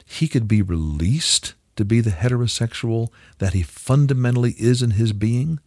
he 0.05 0.29
could 0.29 0.49
be 0.49 0.63
released 0.63 1.55
to 1.77 1.85
be 1.85 2.01
the 2.01 2.11
heterosexual 2.11 3.11
that 3.39 3.53
he 3.53 3.63
fundamentally 3.63 4.55
is 4.59 4.83
in 4.83 4.93
his 4.93 5.13
being? 5.13 5.61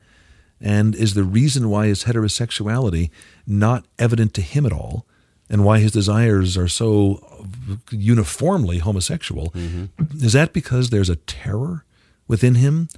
And 0.60 0.96
is 0.96 1.14
the 1.14 1.24
reason 1.24 1.70
why 1.70 1.88
his 1.88 2.04
heterosexuality 2.04 3.12
not 3.48 3.86
evident 3.98 4.34
to 4.34 4.42
him 4.42 4.66
at 4.66 4.74
all, 4.74 5.06
and 5.50 5.64
why 5.64 5.80
his 5.80 5.92
desires 5.92 6.58
are 6.58 6.68
so 6.68 7.48
uniformly 7.92 8.80
homosexual? 8.80 9.52
Mm-hmm. 9.52 10.26
Is 10.26 10.34
that 10.34 10.54
because 10.54 10.90
there's 10.90 11.10
a 11.10 11.16
terror 11.16 11.86
within 12.28 12.56
him 12.56 12.90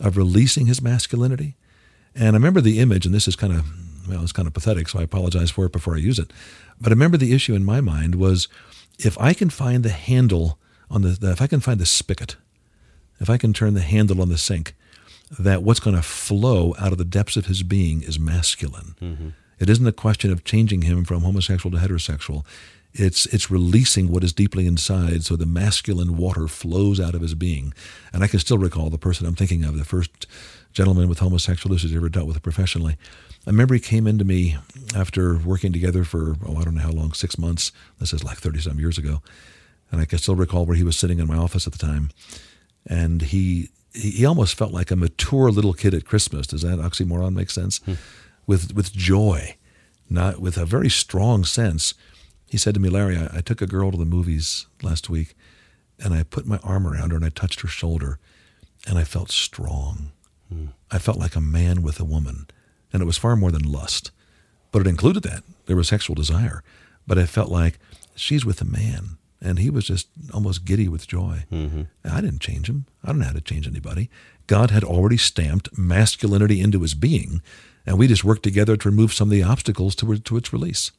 of 0.00 0.16
releasing 0.16 0.66
his 0.66 0.80
masculinity? 0.80 1.56
And 2.14 2.28
I 2.28 2.38
remember 2.38 2.60
the 2.60 2.78
image, 2.78 3.04
and 3.04 3.14
this 3.14 3.28
is 3.28 3.36
kind 3.36 3.52
of 3.52 3.64
well, 4.08 4.22
it's 4.22 4.32
kind 4.32 4.48
of 4.48 4.54
pathetic, 4.54 4.88
so 4.88 4.98
I 4.98 5.02
apologize 5.02 5.50
for 5.50 5.66
it 5.66 5.72
before 5.72 5.94
I 5.94 5.98
use 5.98 6.18
it. 6.18 6.32
But 6.80 6.92
I 6.92 6.94
remember 6.94 7.16
the 7.16 7.34
issue 7.34 7.54
in 7.54 7.64
my 7.64 7.80
mind 7.80 8.14
was 8.14 8.48
if 8.98 9.18
I 9.20 9.34
can 9.34 9.50
find 9.50 9.84
the 9.84 9.90
handle 9.90 10.58
on 10.90 11.02
the, 11.02 11.10
the 11.10 11.30
if 11.30 11.42
I 11.42 11.46
can 11.46 11.60
find 11.60 11.78
the 11.78 11.86
spigot, 11.86 12.36
if 13.20 13.28
I 13.28 13.36
can 13.36 13.52
turn 13.52 13.74
the 13.74 13.80
handle 13.80 14.22
on 14.22 14.28
the 14.28 14.38
sink, 14.38 14.74
that 15.38 15.62
what's 15.62 15.80
going 15.80 15.96
to 15.96 16.02
flow 16.02 16.74
out 16.78 16.92
of 16.92 16.98
the 16.98 17.04
depths 17.04 17.36
of 17.36 17.46
his 17.46 17.62
being 17.62 18.02
is 18.02 18.18
masculine. 18.18 18.94
Mm-hmm. 19.00 19.28
It 19.58 19.68
isn't 19.68 19.86
a 19.86 19.92
question 19.92 20.32
of 20.32 20.44
changing 20.44 20.82
him 20.82 21.04
from 21.04 21.22
homosexual 21.22 21.76
to 21.76 21.84
heterosexual. 21.84 22.44
It's 22.94 23.26
it's 23.26 23.50
releasing 23.50 24.10
what 24.10 24.24
is 24.24 24.32
deeply 24.32 24.66
inside, 24.66 25.24
so 25.24 25.36
the 25.36 25.46
masculine 25.46 26.16
water 26.16 26.48
flows 26.48 26.98
out 26.98 27.14
of 27.14 27.20
his 27.20 27.34
being. 27.34 27.74
And 28.12 28.24
I 28.24 28.28
can 28.28 28.38
still 28.38 28.58
recall 28.58 28.88
the 28.88 28.98
person 28.98 29.26
I'm 29.26 29.34
thinking 29.34 29.64
of, 29.64 29.76
the 29.76 29.84
first 29.84 30.26
gentleman 30.72 31.08
with 31.08 31.18
homosexual 31.18 31.74
issues 31.74 31.94
ever 31.94 32.08
dealt 32.08 32.26
with 32.26 32.42
professionally. 32.42 32.96
I 33.48 33.50
remember 33.50 33.72
he 33.72 33.80
came 33.80 34.06
into 34.06 34.26
me 34.26 34.58
after 34.94 35.38
working 35.38 35.72
together 35.72 36.04
for 36.04 36.36
oh 36.46 36.58
I 36.58 36.64
don't 36.64 36.74
know 36.74 36.82
how 36.82 36.90
long, 36.90 37.14
six 37.14 37.38
months. 37.38 37.72
This 37.98 38.12
is 38.12 38.22
like 38.22 38.36
thirty 38.36 38.60
some 38.60 38.78
years 38.78 38.98
ago, 38.98 39.22
and 39.90 40.02
I 40.02 40.04
can 40.04 40.18
still 40.18 40.34
recall 40.34 40.66
where 40.66 40.76
he 40.76 40.84
was 40.84 40.98
sitting 40.98 41.18
in 41.18 41.26
my 41.26 41.38
office 41.38 41.66
at 41.66 41.72
the 41.72 41.78
time, 41.78 42.10
and 42.84 43.22
he 43.22 43.70
he 43.94 44.26
almost 44.26 44.54
felt 44.54 44.72
like 44.72 44.90
a 44.90 44.96
mature 44.96 45.50
little 45.50 45.72
kid 45.72 45.94
at 45.94 46.04
Christmas. 46.04 46.46
Does 46.46 46.60
that 46.60 46.78
oxymoron 46.78 47.32
make 47.32 47.48
sense? 47.48 47.78
Hmm. 47.78 47.94
With 48.46 48.74
with 48.74 48.92
joy, 48.92 49.56
not 50.10 50.40
with 50.40 50.58
a 50.58 50.66
very 50.66 50.90
strong 50.90 51.44
sense. 51.44 51.94
He 52.50 52.58
said 52.58 52.74
to 52.74 52.80
me, 52.80 52.90
Larry, 52.90 53.16
I, 53.16 53.38
I 53.38 53.40
took 53.40 53.62
a 53.62 53.66
girl 53.66 53.90
to 53.90 53.96
the 53.96 54.04
movies 54.04 54.66
last 54.82 55.08
week, 55.08 55.34
and 55.98 56.12
I 56.12 56.22
put 56.22 56.46
my 56.46 56.58
arm 56.58 56.86
around 56.86 57.12
her 57.12 57.16
and 57.16 57.24
I 57.24 57.30
touched 57.30 57.62
her 57.62 57.68
shoulder, 57.68 58.18
and 58.86 58.98
I 58.98 59.04
felt 59.04 59.30
strong. 59.30 60.12
Hmm. 60.52 60.66
I 60.90 60.98
felt 60.98 61.18
like 61.18 61.34
a 61.34 61.40
man 61.40 61.80
with 61.80 61.98
a 61.98 62.04
woman, 62.04 62.46
and 62.92 63.02
it 63.02 63.06
was 63.06 63.18
far 63.18 63.36
more 63.36 63.50
than 63.50 63.70
lust, 63.70 64.10
but 64.72 64.80
it 64.80 64.86
included 64.86 65.22
that 65.24 65.42
there 65.66 65.76
was 65.76 65.88
sexual 65.88 66.14
desire. 66.14 66.62
But 67.06 67.18
I 67.18 67.26
felt 67.26 67.50
like 67.50 67.78
she's 68.14 68.44
with 68.44 68.60
a 68.60 68.66
man 68.66 69.18
and 69.40 69.58
he 69.58 69.70
was 69.70 69.86
just 69.86 70.08
almost 70.34 70.64
giddy 70.64 70.88
with 70.88 71.06
joy. 71.06 71.44
Mm-hmm. 71.52 71.82
I 72.04 72.20
didn't 72.20 72.40
change 72.40 72.68
him. 72.68 72.86
I 73.04 73.08
don't 73.08 73.20
know 73.20 73.26
how 73.26 73.32
to 73.32 73.40
change 73.40 73.66
anybody. 73.66 74.10
God 74.46 74.70
had 74.70 74.82
already 74.82 75.16
stamped 75.16 75.76
masculinity 75.78 76.60
into 76.60 76.80
his 76.80 76.94
being, 76.94 77.42
and 77.86 77.98
we 77.98 78.08
just 78.08 78.24
worked 78.24 78.42
together 78.42 78.76
to 78.76 78.88
remove 78.88 79.12
some 79.12 79.28
of 79.28 79.32
the 79.32 79.42
obstacles 79.42 79.94
to, 79.96 80.18
to 80.18 80.36
its 80.36 80.52
release. 80.52 80.90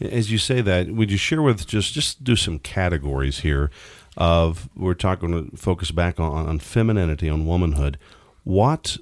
As 0.00 0.30
you 0.30 0.38
say 0.38 0.60
that, 0.60 0.88
would 0.88 1.10
you 1.10 1.16
share 1.16 1.42
with 1.42 1.66
just 1.66 1.92
just 1.92 2.24
do 2.24 2.36
some 2.36 2.58
categories 2.58 3.40
here 3.40 3.70
of 4.16 4.68
we're 4.76 4.94
talking 4.94 5.30
to 5.30 5.56
focus 5.56 5.90
back 5.90 6.20
on, 6.20 6.46
on 6.46 6.58
femininity, 6.58 7.28
on 7.28 7.46
womanhood. 7.46 7.98
What 8.44 8.98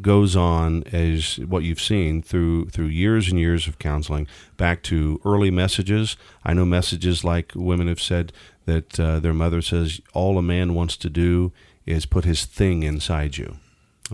goes 0.00 0.34
on 0.36 0.82
as 0.84 1.36
what 1.38 1.62
you've 1.62 1.80
seen 1.80 2.22
through 2.22 2.66
through 2.66 2.86
years 2.86 3.28
and 3.28 3.38
years 3.38 3.66
of 3.66 3.78
counseling 3.78 4.26
back 4.56 4.82
to 4.84 5.20
early 5.24 5.50
messages. 5.50 6.16
I 6.44 6.54
know 6.54 6.64
messages 6.64 7.24
like 7.24 7.52
women 7.54 7.88
have 7.88 8.00
said 8.00 8.32
that 8.66 8.98
uh, 8.98 9.20
their 9.20 9.34
mother 9.34 9.62
says 9.62 10.00
all 10.12 10.38
a 10.38 10.42
man 10.42 10.74
wants 10.74 10.96
to 10.98 11.10
do 11.10 11.52
is 11.86 12.06
put 12.06 12.24
his 12.24 12.44
thing 12.44 12.82
inside 12.82 13.36
you 13.36 13.58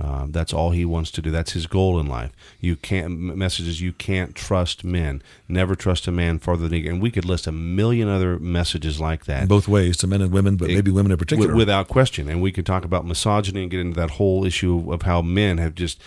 uh, 0.00 0.26
that's 0.30 0.52
all 0.54 0.70
he 0.70 0.84
wants 0.84 1.10
to 1.10 1.20
do. 1.20 1.30
That's 1.30 1.52
his 1.52 1.66
goal 1.66 2.00
in 2.00 2.06
life. 2.06 2.32
You 2.58 2.74
can't 2.74 3.18
messages. 3.18 3.82
You 3.82 3.92
can't 3.92 4.34
trust 4.34 4.82
men. 4.82 5.22
Never 5.46 5.74
trust 5.76 6.06
a 6.06 6.12
man 6.12 6.38
farther 6.38 6.68
than 6.68 6.84
you. 6.84 6.90
And 6.90 7.02
we 7.02 7.10
could 7.10 7.26
list 7.26 7.46
a 7.46 7.52
million 7.52 8.08
other 8.08 8.38
messages 8.38 8.98
like 8.98 9.26
that. 9.26 9.46
Both 9.46 9.68
ways 9.68 9.98
to 9.98 10.06
men 10.06 10.22
and 10.22 10.32
women, 10.32 10.56
but 10.56 10.70
it, 10.70 10.74
maybe 10.74 10.90
women 10.90 11.12
in 11.12 11.18
particular. 11.18 11.54
without 11.54 11.88
question. 11.88 12.30
And 12.30 12.40
we 12.40 12.50
could 12.50 12.64
talk 12.64 12.84
about 12.84 13.04
misogyny 13.04 13.62
and 13.62 13.70
get 13.70 13.80
into 13.80 14.00
that 14.00 14.12
whole 14.12 14.46
issue 14.46 14.90
of 14.90 15.02
how 15.02 15.20
men 15.20 15.58
have 15.58 15.74
just, 15.74 16.00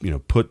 you 0.00 0.10
know, 0.10 0.20
put 0.20 0.48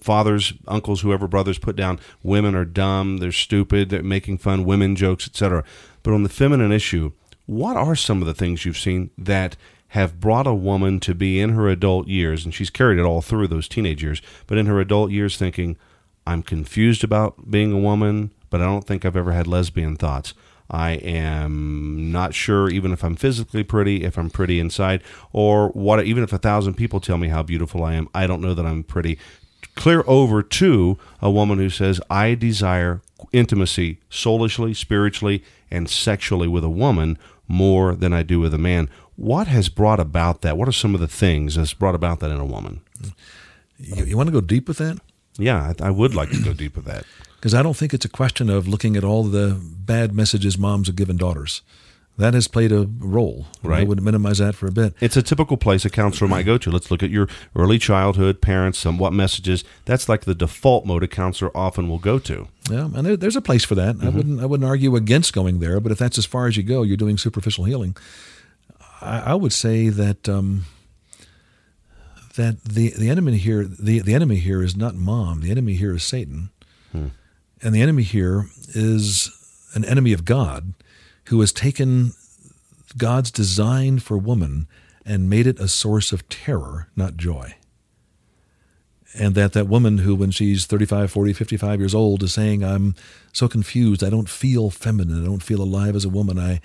fathers, 0.00 0.52
uncles, 0.66 1.02
whoever, 1.02 1.28
brothers 1.28 1.58
put 1.58 1.76
down 1.76 2.00
women 2.24 2.56
are 2.56 2.64
dumb, 2.64 3.18
they're 3.18 3.30
stupid, 3.30 3.90
they're 3.90 4.02
making 4.02 4.38
fun, 4.38 4.64
women 4.64 4.96
jokes, 4.96 5.28
etc. 5.28 5.62
But 6.02 6.12
on 6.12 6.24
the 6.24 6.28
feminine 6.28 6.72
issue, 6.72 7.12
what 7.46 7.76
are 7.76 7.94
some 7.94 8.20
of 8.20 8.26
the 8.26 8.34
things 8.34 8.64
you've 8.64 8.78
seen 8.78 9.10
that 9.16 9.56
have 9.88 10.20
brought 10.20 10.46
a 10.46 10.54
woman 10.54 11.00
to 11.00 11.14
be 11.14 11.40
in 11.40 11.50
her 11.50 11.68
adult 11.68 12.08
years, 12.08 12.44
and 12.44 12.52
she's 12.52 12.70
carried 12.70 12.98
it 12.98 13.04
all 13.04 13.22
through 13.22 13.48
those 13.48 13.68
teenage 13.68 14.02
years, 14.02 14.20
but 14.46 14.58
in 14.58 14.66
her 14.66 14.80
adult 14.80 15.10
years 15.10 15.36
thinking, 15.36 15.76
I'm 16.26 16.42
confused 16.42 17.04
about 17.04 17.50
being 17.50 17.72
a 17.72 17.78
woman, 17.78 18.32
but 18.50 18.60
I 18.60 18.64
don't 18.64 18.86
think 18.86 19.04
I've 19.04 19.16
ever 19.16 19.32
had 19.32 19.46
lesbian 19.46 19.96
thoughts. 19.96 20.34
I 20.68 20.92
am 20.94 22.10
not 22.10 22.34
sure, 22.34 22.68
even 22.68 22.92
if 22.92 23.04
I'm 23.04 23.14
physically 23.14 23.62
pretty, 23.62 24.02
if 24.02 24.18
I'm 24.18 24.30
pretty 24.30 24.58
inside, 24.58 25.02
or 25.32 25.68
what. 25.68 26.04
Even 26.04 26.24
if 26.24 26.32
a 26.32 26.38
thousand 26.38 26.74
people 26.74 26.98
tell 26.98 27.18
me 27.18 27.28
how 27.28 27.44
beautiful 27.44 27.84
I 27.84 27.94
am, 27.94 28.08
I 28.12 28.26
don't 28.26 28.40
know 28.40 28.54
that 28.54 28.66
I'm 28.66 28.82
pretty. 28.82 29.18
Clear 29.76 30.02
over 30.08 30.42
to 30.42 30.98
a 31.22 31.30
woman 31.30 31.58
who 31.58 31.70
says, 31.70 32.00
"I 32.10 32.34
desire 32.34 33.00
intimacy, 33.32 34.00
soulishly, 34.10 34.74
spiritually, 34.74 35.44
and 35.70 35.88
sexually 35.88 36.48
with 36.48 36.64
a 36.64 36.68
woman 36.68 37.16
more 37.46 37.94
than 37.94 38.12
I 38.12 38.24
do 38.24 38.40
with 38.40 38.52
a 38.52 38.58
man." 38.58 38.88
What 39.16 39.46
has 39.46 39.68
brought 39.68 40.00
about 40.00 40.42
that? 40.42 40.56
What 40.56 40.68
are 40.68 40.72
some 40.72 40.94
of 40.94 41.00
the 41.00 41.08
things 41.08 41.56
that's 41.56 41.74
brought 41.74 41.94
about 41.94 42.20
that 42.20 42.30
in 42.30 42.38
a 42.38 42.44
woman? 42.44 42.80
You, 43.78 44.04
you 44.04 44.16
want 44.16 44.28
to 44.28 44.32
go 44.32 44.40
deep 44.40 44.68
with 44.68 44.78
that? 44.78 44.98
Yeah, 45.38 45.72
I, 45.80 45.88
I 45.88 45.90
would 45.90 46.14
like 46.14 46.30
to 46.30 46.42
go 46.42 46.52
deep 46.52 46.76
with 46.76 46.84
that. 46.84 47.04
Because 47.36 47.54
I 47.54 47.62
don't 47.62 47.76
think 47.76 47.92
it's 47.92 48.04
a 48.04 48.10
question 48.10 48.48
of 48.50 48.66
looking 48.66 48.96
at 48.96 49.04
all 49.04 49.22
the 49.22 49.58
bad 49.60 50.14
messages 50.14 50.58
moms 50.58 50.86
have 50.88 50.96
given 50.96 51.16
daughters. 51.16 51.62
That 52.18 52.32
has 52.32 52.48
played 52.48 52.72
a 52.72 52.88
role. 52.98 53.46
Right. 53.62 53.80
I 53.80 53.84
wouldn't 53.84 54.04
minimize 54.04 54.38
that 54.38 54.54
for 54.54 54.66
a 54.66 54.72
bit. 54.72 54.94
It's 55.00 55.18
a 55.18 55.22
typical 55.22 55.58
place 55.58 55.84
a 55.84 55.90
counselor 55.90 56.28
might 56.28 56.44
go 56.44 56.56
to. 56.56 56.70
Let's 56.70 56.90
look 56.90 57.02
at 57.02 57.10
your 57.10 57.28
early 57.54 57.78
childhood, 57.78 58.40
parents, 58.40 58.78
some 58.78 58.96
what 58.96 59.12
messages. 59.12 59.64
That's 59.84 60.08
like 60.08 60.24
the 60.24 60.34
default 60.34 60.86
mode 60.86 61.02
a 61.02 61.08
counselor 61.08 61.54
often 61.54 61.90
will 61.90 61.98
go 61.98 62.18
to. 62.20 62.48
Yeah, 62.70 62.88
and 62.94 63.06
there, 63.06 63.16
there's 63.18 63.36
a 63.36 63.42
place 63.42 63.66
for 63.66 63.74
that. 63.74 63.96
Mm-hmm. 63.96 64.06
I 64.06 64.10
wouldn't 64.10 64.40
I 64.40 64.46
wouldn't 64.46 64.66
argue 64.66 64.96
against 64.96 65.34
going 65.34 65.58
there, 65.58 65.78
but 65.78 65.92
if 65.92 65.98
that's 65.98 66.16
as 66.16 66.24
far 66.24 66.46
as 66.46 66.56
you 66.56 66.62
go, 66.62 66.82
you're 66.82 66.96
doing 66.96 67.18
superficial 67.18 67.64
healing. 67.64 67.94
I, 69.00 69.18
I 69.18 69.34
would 69.34 69.52
say 69.52 69.88
that 69.88 70.28
um, 70.28 70.64
that 72.36 72.62
the 72.64 72.90
the 72.90 73.10
enemy 73.10 73.36
here 73.38 73.64
the, 73.64 74.00
the 74.00 74.14
enemy 74.14 74.36
here 74.36 74.62
is 74.62 74.76
not 74.76 74.94
mom. 74.94 75.40
The 75.40 75.50
enemy 75.50 75.74
here 75.74 75.94
is 75.94 76.04
Satan, 76.04 76.50
hmm. 76.92 77.08
and 77.62 77.74
the 77.74 77.82
enemy 77.82 78.02
here 78.02 78.46
is 78.68 79.30
an 79.74 79.84
enemy 79.84 80.12
of 80.12 80.24
God 80.24 80.74
who 81.26 81.40
has 81.40 81.52
taken 81.52 82.12
God's 82.96 83.30
design 83.30 83.98
for 83.98 84.16
woman 84.16 84.66
and 85.04 85.30
made 85.30 85.46
it 85.46 85.60
a 85.60 85.68
source 85.68 86.12
of 86.12 86.28
terror, 86.28 86.88
not 86.96 87.16
joy. 87.16 87.54
And 89.18 89.34
that 89.34 89.52
that 89.54 89.68
woman 89.68 89.98
who, 89.98 90.14
when 90.14 90.30
she's 90.30 90.66
35, 90.66 91.10
40, 91.10 91.32
55 91.32 91.80
years 91.80 91.94
old, 91.94 92.22
is 92.22 92.34
saying, 92.34 92.62
I'm 92.62 92.94
so 93.32 93.48
confused. 93.48 94.04
I 94.04 94.10
don't 94.10 94.28
feel 94.28 94.68
feminine. 94.68 95.22
I 95.22 95.26
don't 95.26 95.42
feel 95.42 95.62
alive 95.62 95.96
as 95.96 96.04
a 96.04 96.10
woman. 96.10 96.38
I, 96.38 96.60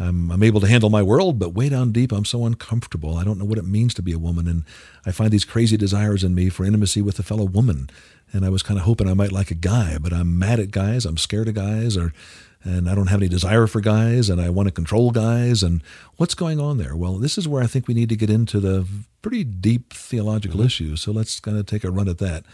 I'm, 0.00 0.30
I'm 0.30 0.42
able 0.42 0.60
to 0.62 0.66
handle 0.66 0.88
my 0.88 1.02
world, 1.02 1.38
but 1.38 1.52
way 1.52 1.68
down 1.68 1.92
deep, 1.92 2.10
I'm 2.10 2.24
so 2.24 2.46
uncomfortable. 2.46 3.18
I 3.18 3.24
don't 3.24 3.38
know 3.38 3.44
what 3.44 3.58
it 3.58 3.66
means 3.66 3.92
to 3.94 4.02
be 4.02 4.12
a 4.12 4.18
woman. 4.18 4.48
And 4.48 4.64
I 5.04 5.12
find 5.12 5.30
these 5.30 5.44
crazy 5.44 5.76
desires 5.76 6.24
in 6.24 6.34
me 6.34 6.48
for 6.48 6.64
intimacy 6.64 7.02
with 7.02 7.18
a 7.18 7.22
fellow 7.22 7.44
woman. 7.44 7.90
And 8.32 8.44
I 8.44 8.48
was 8.48 8.62
kind 8.62 8.78
of 8.78 8.86
hoping 8.86 9.08
I 9.08 9.14
might 9.14 9.30
like 9.30 9.50
a 9.50 9.54
guy, 9.54 9.98
but 9.98 10.12
I'm 10.14 10.38
mad 10.38 10.58
at 10.58 10.70
guys. 10.70 11.04
I'm 11.04 11.18
scared 11.18 11.48
of 11.48 11.54
guys, 11.54 11.98
or, 11.98 12.14
and 12.62 12.88
I 12.88 12.94
don't 12.94 13.08
have 13.08 13.20
any 13.20 13.28
desire 13.28 13.66
for 13.66 13.82
guys, 13.82 14.30
and 14.30 14.40
I 14.40 14.48
want 14.48 14.68
to 14.68 14.72
control 14.72 15.10
guys. 15.10 15.62
And 15.62 15.82
what's 16.16 16.34
going 16.34 16.58
on 16.58 16.78
there? 16.78 16.96
Well, 16.96 17.18
this 17.18 17.36
is 17.36 17.46
where 17.46 17.62
I 17.62 17.66
think 17.66 17.86
we 17.86 17.94
need 17.94 18.08
to 18.08 18.16
get 18.16 18.30
into 18.30 18.58
the 18.58 18.86
pretty 19.20 19.44
deep 19.44 19.92
theological 19.92 20.58
mm-hmm. 20.58 20.66
issues. 20.66 21.02
So 21.02 21.12
let's 21.12 21.40
kind 21.40 21.58
of 21.58 21.66
take 21.66 21.84
a 21.84 21.90
run 21.90 22.08
at 22.08 22.18
that, 22.18 22.44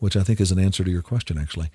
which 0.00 0.16
I 0.16 0.22
think 0.22 0.38
is 0.38 0.52
an 0.52 0.58
answer 0.58 0.84
to 0.84 0.90
your 0.90 1.02
question, 1.02 1.38
actually. 1.38 1.70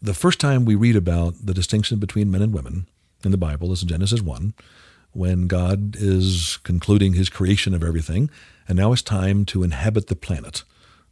The 0.00 0.14
first 0.14 0.38
time 0.38 0.64
we 0.64 0.76
read 0.76 0.94
about 0.94 1.34
the 1.44 1.54
distinction 1.54 1.98
between 1.98 2.30
men 2.30 2.42
and 2.42 2.52
women 2.52 2.86
in 3.24 3.30
the 3.30 3.36
Bible 3.36 3.72
is 3.72 3.82
Genesis 3.82 4.22
1, 4.22 4.54
when 5.12 5.46
God 5.46 5.96
is 5.96 6.58
concluding 6.62 7.14
his 7.14 7.28
creation 7.28 7.74
of 7.74 7.82
everything, 7.82 8.30
and 8.68 8.78
now 8.78 8.92
it's 8.92 9.02
time 9.02 9.44
to 9.46 9.62
inhabit 9.62 10.06
the 10.06 10.16
planet 10.16 10.62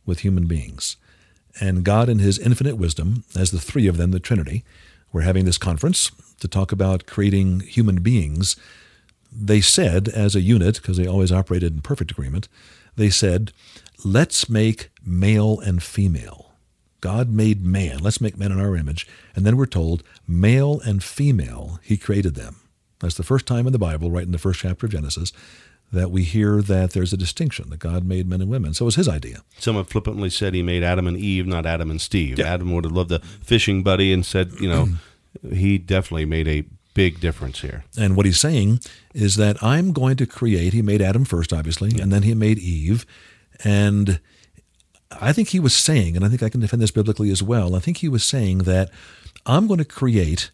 with 0.04 0.20
human 0.20 0.46
beings. 0.46 0.96
And 1.60 1.84
God, 1.84 2.08
in 2.08 2.18
his 2.18 2.38
infinite 2.38 2.76
wisdom, 2.76 3.24
as 3.36 3.50
the 3.50 3.58
three 3.58 3.86
of 3.86 3.96
them, 3.96 4.10
the 4.10 4.20
Trinity, 4.20 4.64
were 5.12 5.22
having 5.22 5.46
this 5.46 5.58
conference 5.58 6.10
to 6.40 6.48
talk 6.48 6.70
about 6.70 7.06
creating 7.06 7.60
human 7.60 8.02
beings. 8.02 8.56
They 9.32 9.60
said, 9.60 10.08
as 10.08 10.34
a 10.34 10.40
unit, 10.40 10.76
because 10.76 10.98
they 10.98 11.06
always 11.06 11.32
operated 11.32 11.74
in 11.74 11.80
perfect 11.80 12.10
agreement, 12.10 12.48
they 12.96 13.10
said, 13.10 13.52
let's 14.04 14.48
make 14.48 14.90
male 15.04 15.58
and 15.60 15.82
female. 15.82 16.45
God 17.06 17.30
made 17.30 17.64
man. 17.64 17.98
Let's 17.98 18.20
make 18.20 18.36
man 18.36 18.50
in 18.50 18.58
our 18.58 18.74
image. 18.74 19.06
And 19.36 19.46
then 19.46 19.56
we're 19.56 19.66
told, 19.66 20.02
male 20.26 20.80
and 20.80 21.04
female, 21.04 21.78
he 21.80 21.96
created 21.96 22.34
them. 22.34 22.56
That's 22.98 23.14
the 23.14 23.22
first 23.22 23.46
time 23.46 23.64
in 23.64 23.72
the 23.72 23.78
Bible, 23.78 24.10
right 24.10 24.24
in 24.24 24.32
the 24.32 24.38
first 24.38 24.58
chapter 24.58 24.86
of 24.86 24.92
Genesis, 24.92 25.32
that 25.92 26.10
we 26.10 26.24
hear 26.24 26.60
that 26.62 26.94
there's 26.94 27.12
a 27.12 27.16
distinction, 27.16 27.70
that 27.70 27.78
God 27.78 28.04
made 28.04 28.28
men 28.28 28.40
and 28.40 28.50
women. 28.50 28.74
So 28.74 28.86
it 28.86 28.86
was 28.86 28.96
his 28.96 29.08
idea. 29.08 29.44
Someone 29.60 29.84
flippantly 29.84 30.30
said 30.30 30.52
he 30.52 30.64
made 30.64 30.82
Adam 30.82 31.06
and 31.06 31.16
Eve, 31.16 31.46
not 31.46 31.64
Adam 31.64 31.92
and 31.92 32.00
Steve. 32.00 32.40
Yeah. 32.40 32.52
Adam 32.52 32.74
would 32.74 32.82
have 32.82 32.92
loved 32.92 33.10
the 33.10 33.20
fishing 33.20 33.84
buddy 33.84 34.12
and 34.12 34.26
said, 34.26 34.50
you 34.60 34.68
know, 34.68 34.88
he 35.54 35.78
definitely 35.78 36.24
made 36.24 36.48
a 36.48 36.64
big 36.92 37.20
difference 37.20 37.60
here. 37.60 37.84
And 37.96 38.16
what 38.16 38.26
he's 38.26 38.40
saying 38.40 38.80
is 39.14 39.36
that 39.36 39.62
I'm 39.62 39.92
going 39.92 40.16
to 40.16 40.26
create, 40.26 40.72
he 40.72 40.82
made 40.82 41.00
Adam 41.00 41.24
first, 41.24 41.52
obviously, 41.52 41.90
yeah. 41.90 42.02
and 42.02 42.12
then 42.12 42.24
he 42.24 42.34
made 42.34 42.58
Eve. 42.58 43.06
And 43.62 44.18
I 45.10 45.32
think 45.32 45.48
he 45.48 45.60
was 45.60 45.74
saying, 45.74 46.16
and 46.16 46.24
I 46.24 46.28
think 46.28 46.42
I 46.42 46.48
can 46.48 46.60
defend 46.60 46.82
this 46.82 46.90
biblically 46.90 47.30
as 47.30 47.42
well, 47.42 47.74
I 47.74 47.78
think 47.78 47.98
he 47.98 48.08
was 48.08 48.24
saying 48.24 48.58
that 48.58 48.90
I'm 49.44 49.66
going 49.66 49.78
to 49.78 49.84
create 49.84 50.50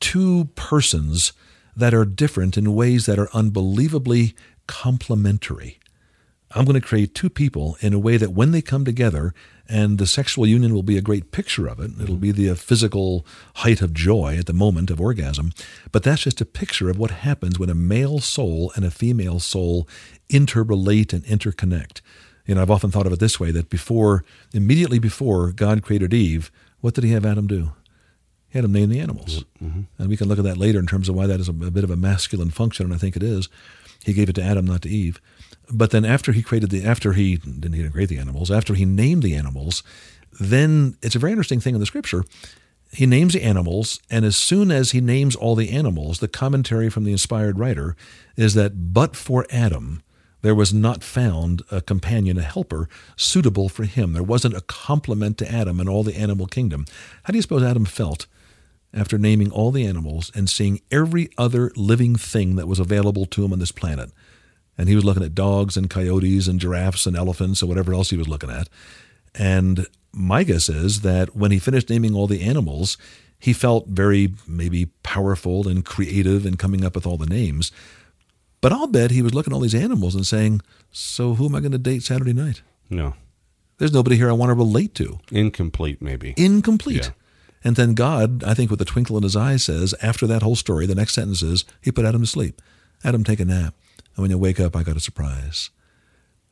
two 0.00 0.46
persons 0.54 1.32
that 1.76 1.94
are 1.94 2.04
different 2.04 2.56
in 2.56 2.74
ways 2.74 3.06
that 3.06 3.18
are 3.18 3.28
unbelievably 3.32 4.34
complementary. 4.66 5.78
I'm 6.52 6.64
going 6.64 6.80
to 6.80 6.86
create 6.86 7.14
two 7.14 7.30
people 7.30 7.76
in 7.80 7.92
a 7.92 7.98
way 7.98 8.16
that 8.16 8.32
when 8.32 8.50
they 8.50 8.62
come 8.62 8.84
together, 8.84 9.34
and 9.68 9.98
the 9.98 10.06
sexual 10.06 10.48
union 10.48 10.74
will 10.74 10.82
be 10.82 10.98
a 10.98 11.02
great 11.02 11.30
picture 11.30 11.68
of 11.68 11.78
it, 11.78 11.92
it'll 12.02 12.16
be 12.16 12.32
the 12.32 12.56
physical 12.56 13.24
height 13.56 13.80
of 13.80 13.94
joy 13.94 14.36
at 14.36 14.46
the 14.46 14.52
moment 14.52 14.90
of 14.90 15.00
orgasm, 15.00 15.52
but 15.92 16.02
that's 16.02 16.22
just 16.22 16.40
a 16.40 16.44
picture 16.44 16.90
of 16.90 16.98
what 16.98 17.12
happens 17.12 17.58
when 17.58 17.70
a 17.70 17.74
male 17.74 18.18
soul 18.18 18.72
and 18.74 18.84
a 18.84 18.90
female 18.90 19.38
soul 19.38 19.88
interrelate 20.28 21.12
and 21.12 21.24
interconnect. 21.24 22.00
You 22.46 22.54
know, 22.54 22.62
I've 22.62 22.70
often 22.70 22.90
thought 22.90 23.06
of 23.06 23.12
it 23.12 23.20
this 23.20 23.38
way 23.38 23.50
that 23.52 23.70
before, 23.70 24.24
immediately 24.52 24.98
before 24.98 25.52
God 25.52 25.82
created 25.82 26.14
Eve, 26.14 26.50
what 26.80 26.94
did 26.94 27.04
he 27.04 27.12
have 27.12 27.26
Adam 27.26 27.46
do? 27.46 27.72
He 28.48 28.58
had 28.58 28.64
him 28.64 28.72
name 28.72 28.88
the 28.88 29.00
animals. 29.00 29.44
Mm-hmm. 29.62 29.82
And 29.98 30.08
we 30.08 30.16
can 30.16 30.28
look 30.28 30.38
at 30.38 30.44
that 30.44 30.56
later 30.56 30.78
in 30.78 30.86
terms 30.86 31.08
of 31.08 31.14
why 31.14 31.26
that 31.26 31.40
is 31.40 31.48
a, 31.48 31.52
a 31.52 31.70
bit 31.70 31.84
of 31.84 31.90
a 31.90 31.96
masculine 31.96 32.50
function, 32.50 32.86
and 32.86 32.94
I 32.94 32.98
think 32.98 33.16
it 33.16 33.22
is. 33.22 33.48
He 34.04 34.12
gave 34.12 34.28
it 34.28 34.34
to 34.34 34.42
Adam, 34.42 34.64
not 34.64 34.82
to 34.82 34.88
Eve. 34.88 35.20
But 35.72 35.90
then 35.90 36.04
after 36.04 36.32
he 36.32 36.42
created 36.42 36.70
the, 36.70 36.84
after 36.84 37.12
he 37.12 37.36
didn't 37.36 37.74
he 37.74 37.82
didn't 37.82 37.92
create 37.92 38.08
the 38.08 38.18
animals, 38.18 38.50
after 38.50 38.74
he 38.74 38.84
named 38.84 39.22
the 39.22 39.36
animals, 39.36 39.82
then 40.40 40.96
it's 41.02 41.14
a 41.14 41.18
very 41.18 41.32
interesting 41.32 41.60
thing 41.60 41.74
in 41.74 41.80
the 41.80 41.86
scripture. 41.86 42.24
He 42.92 43.06
names 43.06 43.34
the 43.34 43.42
animals, 43.42 44.00
and 44.10 44.24
as 44.24 44.36
soon 44.36 44.72
as 44.72 44.90
he 44.90 45.00
names 45.00 45.36
all 45.36 45.54
the 45.54 45.70
animals, 45.70 46.18
the 46.18 46.26
commentary 46.26 46.90
from 46.90 47.04
the 47.04 47.12
inspired 47.12 47.56
writer 47.56 47.94
is 48.36 48.54
that 48.54 48.92
but 48.92 49.14
for 49.14 49.46
Adam, 49.50 50.02
there 50.42 50.54
was 50.54 50.72
not 50.72 51.04
found 51.04 51.62
a 51.70 51.80
companion, 51.80 52.38
a 52.38 52.42
helper 52.42 52.88
suitable 53.16 53.68
for 53.68 53.84
him. 53.84 54.12
There 54.12 54.22
wasn't 54.22 54.56
a 54.56 54.62
complement 54.62 55.38
to 55.38 55.50
Adam 55.50 55.80
in 55.80 55.88
all 55.88 56.02
the 56.02 56.16
animal 56.16 56.46
kingdom. 56.46 56.86
How 57.24 57.32
do 57.32 57.38
you 57.38 57.42
suppose 57.42 57.62
Adam 57.62 57.84
felt 57.84 58.26
after 58.92 59.18
naming 59.18 59.50
all 59.50 59.70
the 59.70 59.86
animals 59.86 60.30
and 60.34 60.48
seeing 60.48 60.80
every 60.90 61.30
other 61.38 61.70
living 61.76 62.16
thing 62.16 62.56
that 62.56 62.66
was 62.66 62.78
available 62.78 63.26
to 63.26 63.44
him 63.44 63.52
on 63.52 63.58
this 63.58 63.72
planet. 63.72 64.10
And 64.76 64.88
he 64.88 64.94
was 64.94 65.04
looking 65.04 65.22
at 65.22 65.34
dogs 65.34 65.76
and 65.76 65.90
coyotes 65.90 66.48
and 66.48 66.58
giraffes 66.58 67.06
and 67.06 67.16
elephants 67.16 67.62
and 67.62 67.68
whatever 67.68 67.92
else 67.92 68.10
he 68.10 68.16
was 68.16 68.28
looking 68.28 68.50
at. 68.50 68.68
And 69.34 69.86
my 70.12 70.42
guess 70.42 70.68
is 70.68 71.02
that 71.02 71.36
when 71.36 71.50
he 71.50 71.58
finished 71.58 71.90
naming 71.90 72.14
all 72.14 72.26
the 72.26 72.42
animals, 72.42 72.96
he 73.38 73.52
felt 73.52 73.86
very 73.86 74.34
maybe 74.46 74.86
powerful 75.02 75.68
and 75.68 75.84
creative 75.84 76.44
in 76.44 76.56
coming 76.56 76.84
up 76.84 76.94
with 76.94 77.06
all 77.06 77.16
the 77.16 77.26
names. 77.26 77.70
But 78.60 78.72
I'll 78.72 78.86
bet 78.86 79.10
he 79.10 79.22
was 79.22 79.34
looking 79.34 79.52
at 79.52 79.54
all 79.54 79.60
these 79.60 79.74
animals 79.74 80.14
and 80.14 80.26
saying, 80.26 80.60
So 80.90 81.34
who 81.34 81.46
am 81.46 81.54
I 81.54 81.60
going 81.60 81.72
to 81.72 81.78
date 81.78 82.02
Saturday 82.02 82.32
night? 82.32 82.62
No. 82.88 83.14
There's 83.78 83.92
nobody 83.92 84.16
here 84.16 84.28
I 84.28 84.34
want 84.34 84.50
to 84.50 84.54
relate 84.54 84.94
to. 84.96 85.18
Incomplete, 85.30 86.02
maybe. 86.02 86.34
Incomplete. 86.36 87.06
Yeah. 87.06 87.10
And 87.64 87.76
then 87.76 87.94
God, 87.94 88.44
I 88.44 88.54
think 88.54 88.70
with 88.70 88.80
a 88.80 88.86
twinkle 88.86 89.16
in 89.16 89.22
his 89.22 89.36
eye, 89.36 89.56
says, 89.56 89.94
after 90.02 90.26
that 90.26 90.42
whole 90.42 90.56
story, 90.56 90.86
the 90.86 90.94
next 90.94 91.14
sentence 91.14 91.42
is, 91.42 91.64
He 91.80 91.90
put 91.90 92.04
Adam 92.04 92.20
to 92.22 92.26
sleep. 92.26 92.60
Adam, 93.04 93.24
take 93.24 93.40
a 93.40 93.44
nap. 93.44 93.74
And 94.16 94.22
when 94.22 94.30
you 94.30 94.38
wake 94.38 94.60
up, 94.60 94.76
I 94.76 94.82
got 94.82 94.96
a 94.96 95.00
surprise. 95.00 95.70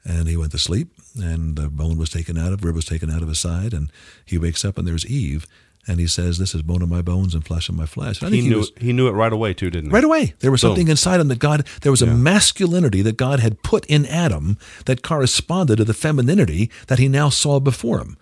And 0.04 0.28
he 0.28 0.36
went 0.36 0.52
to 0.52 0.58
sleep, 0.58 0.88
and 1.20 1.56
the 1.56 1.68
bone 1.68 1.98
was 1.98 2.08
taken 2.08 2.38
out 2.38 2.52
of, 2.52 2.64
rib 2.64 2.74
was 2.74 2.84
taken 2.84 3.10
out 3.10 3.20
of 3.20 3.28
his 3.28 3.40
side, 3.40 3.74
and 3.74 3.90
he 4.24 4.38
wakes 4.38 4.64
up, 4.64 4.78
and 4.78 4.86
there's 4.86 5.04
Eve. 5.04 5.46
And 5.86 6.00
he 6.00 6.06
says, 6.06 6.38
"This 6.38 6.54
is 6.54 6.62
bone 6.62 6.82
of 6.82 6.88
my 6.88 7.00
bones 7.00 7.34
and 7.34 7.44
flesh 7.44 7.68
of 7.68 7.74
my 7.74 7.86
flesh." 7.86 8.20
he, 8.20 8.42
he 8.42 8.48
knew 8.48 8.58
was, 8.58 8.72
he 8.78 8.92
knew 8.92 9.08
it 9.08 9.12
right 9.12 9.32
away 9.32 9.54
too, 9.54 9.70
didn't 9.70 9.90
he? 9.90 9.94
Right 9.94 10.04
away, 10.04 10.34
there 10.40 10.50
was 10.50 10.60
Boom. 10.60 10.70
something 10.70 10.88
inside 10.88 11.20
him 11.20 11.28
that 11.28 11.38
God. 11.38 11.66
There 11.82 11.92
was 11.92 12.02
a 12.02 12.06
masculinity 12.06 13.00
that 13.02 13.16
God 13.16 13.40
had 13.40 13.62
put 13.62 13.86
in 13.86 14.04
Adam 14.06 14.58
that 14.84 15.02
corresponded 15.02 15.78
to 15.78 15.84
the 15.84 15.94
femininity 15.94 16.70
that 16.88 16.98
he 16.98 17.08
now 17.08 17.28
saw 17.28 17.60
before 17.60 18.00
him. 18.00 18.16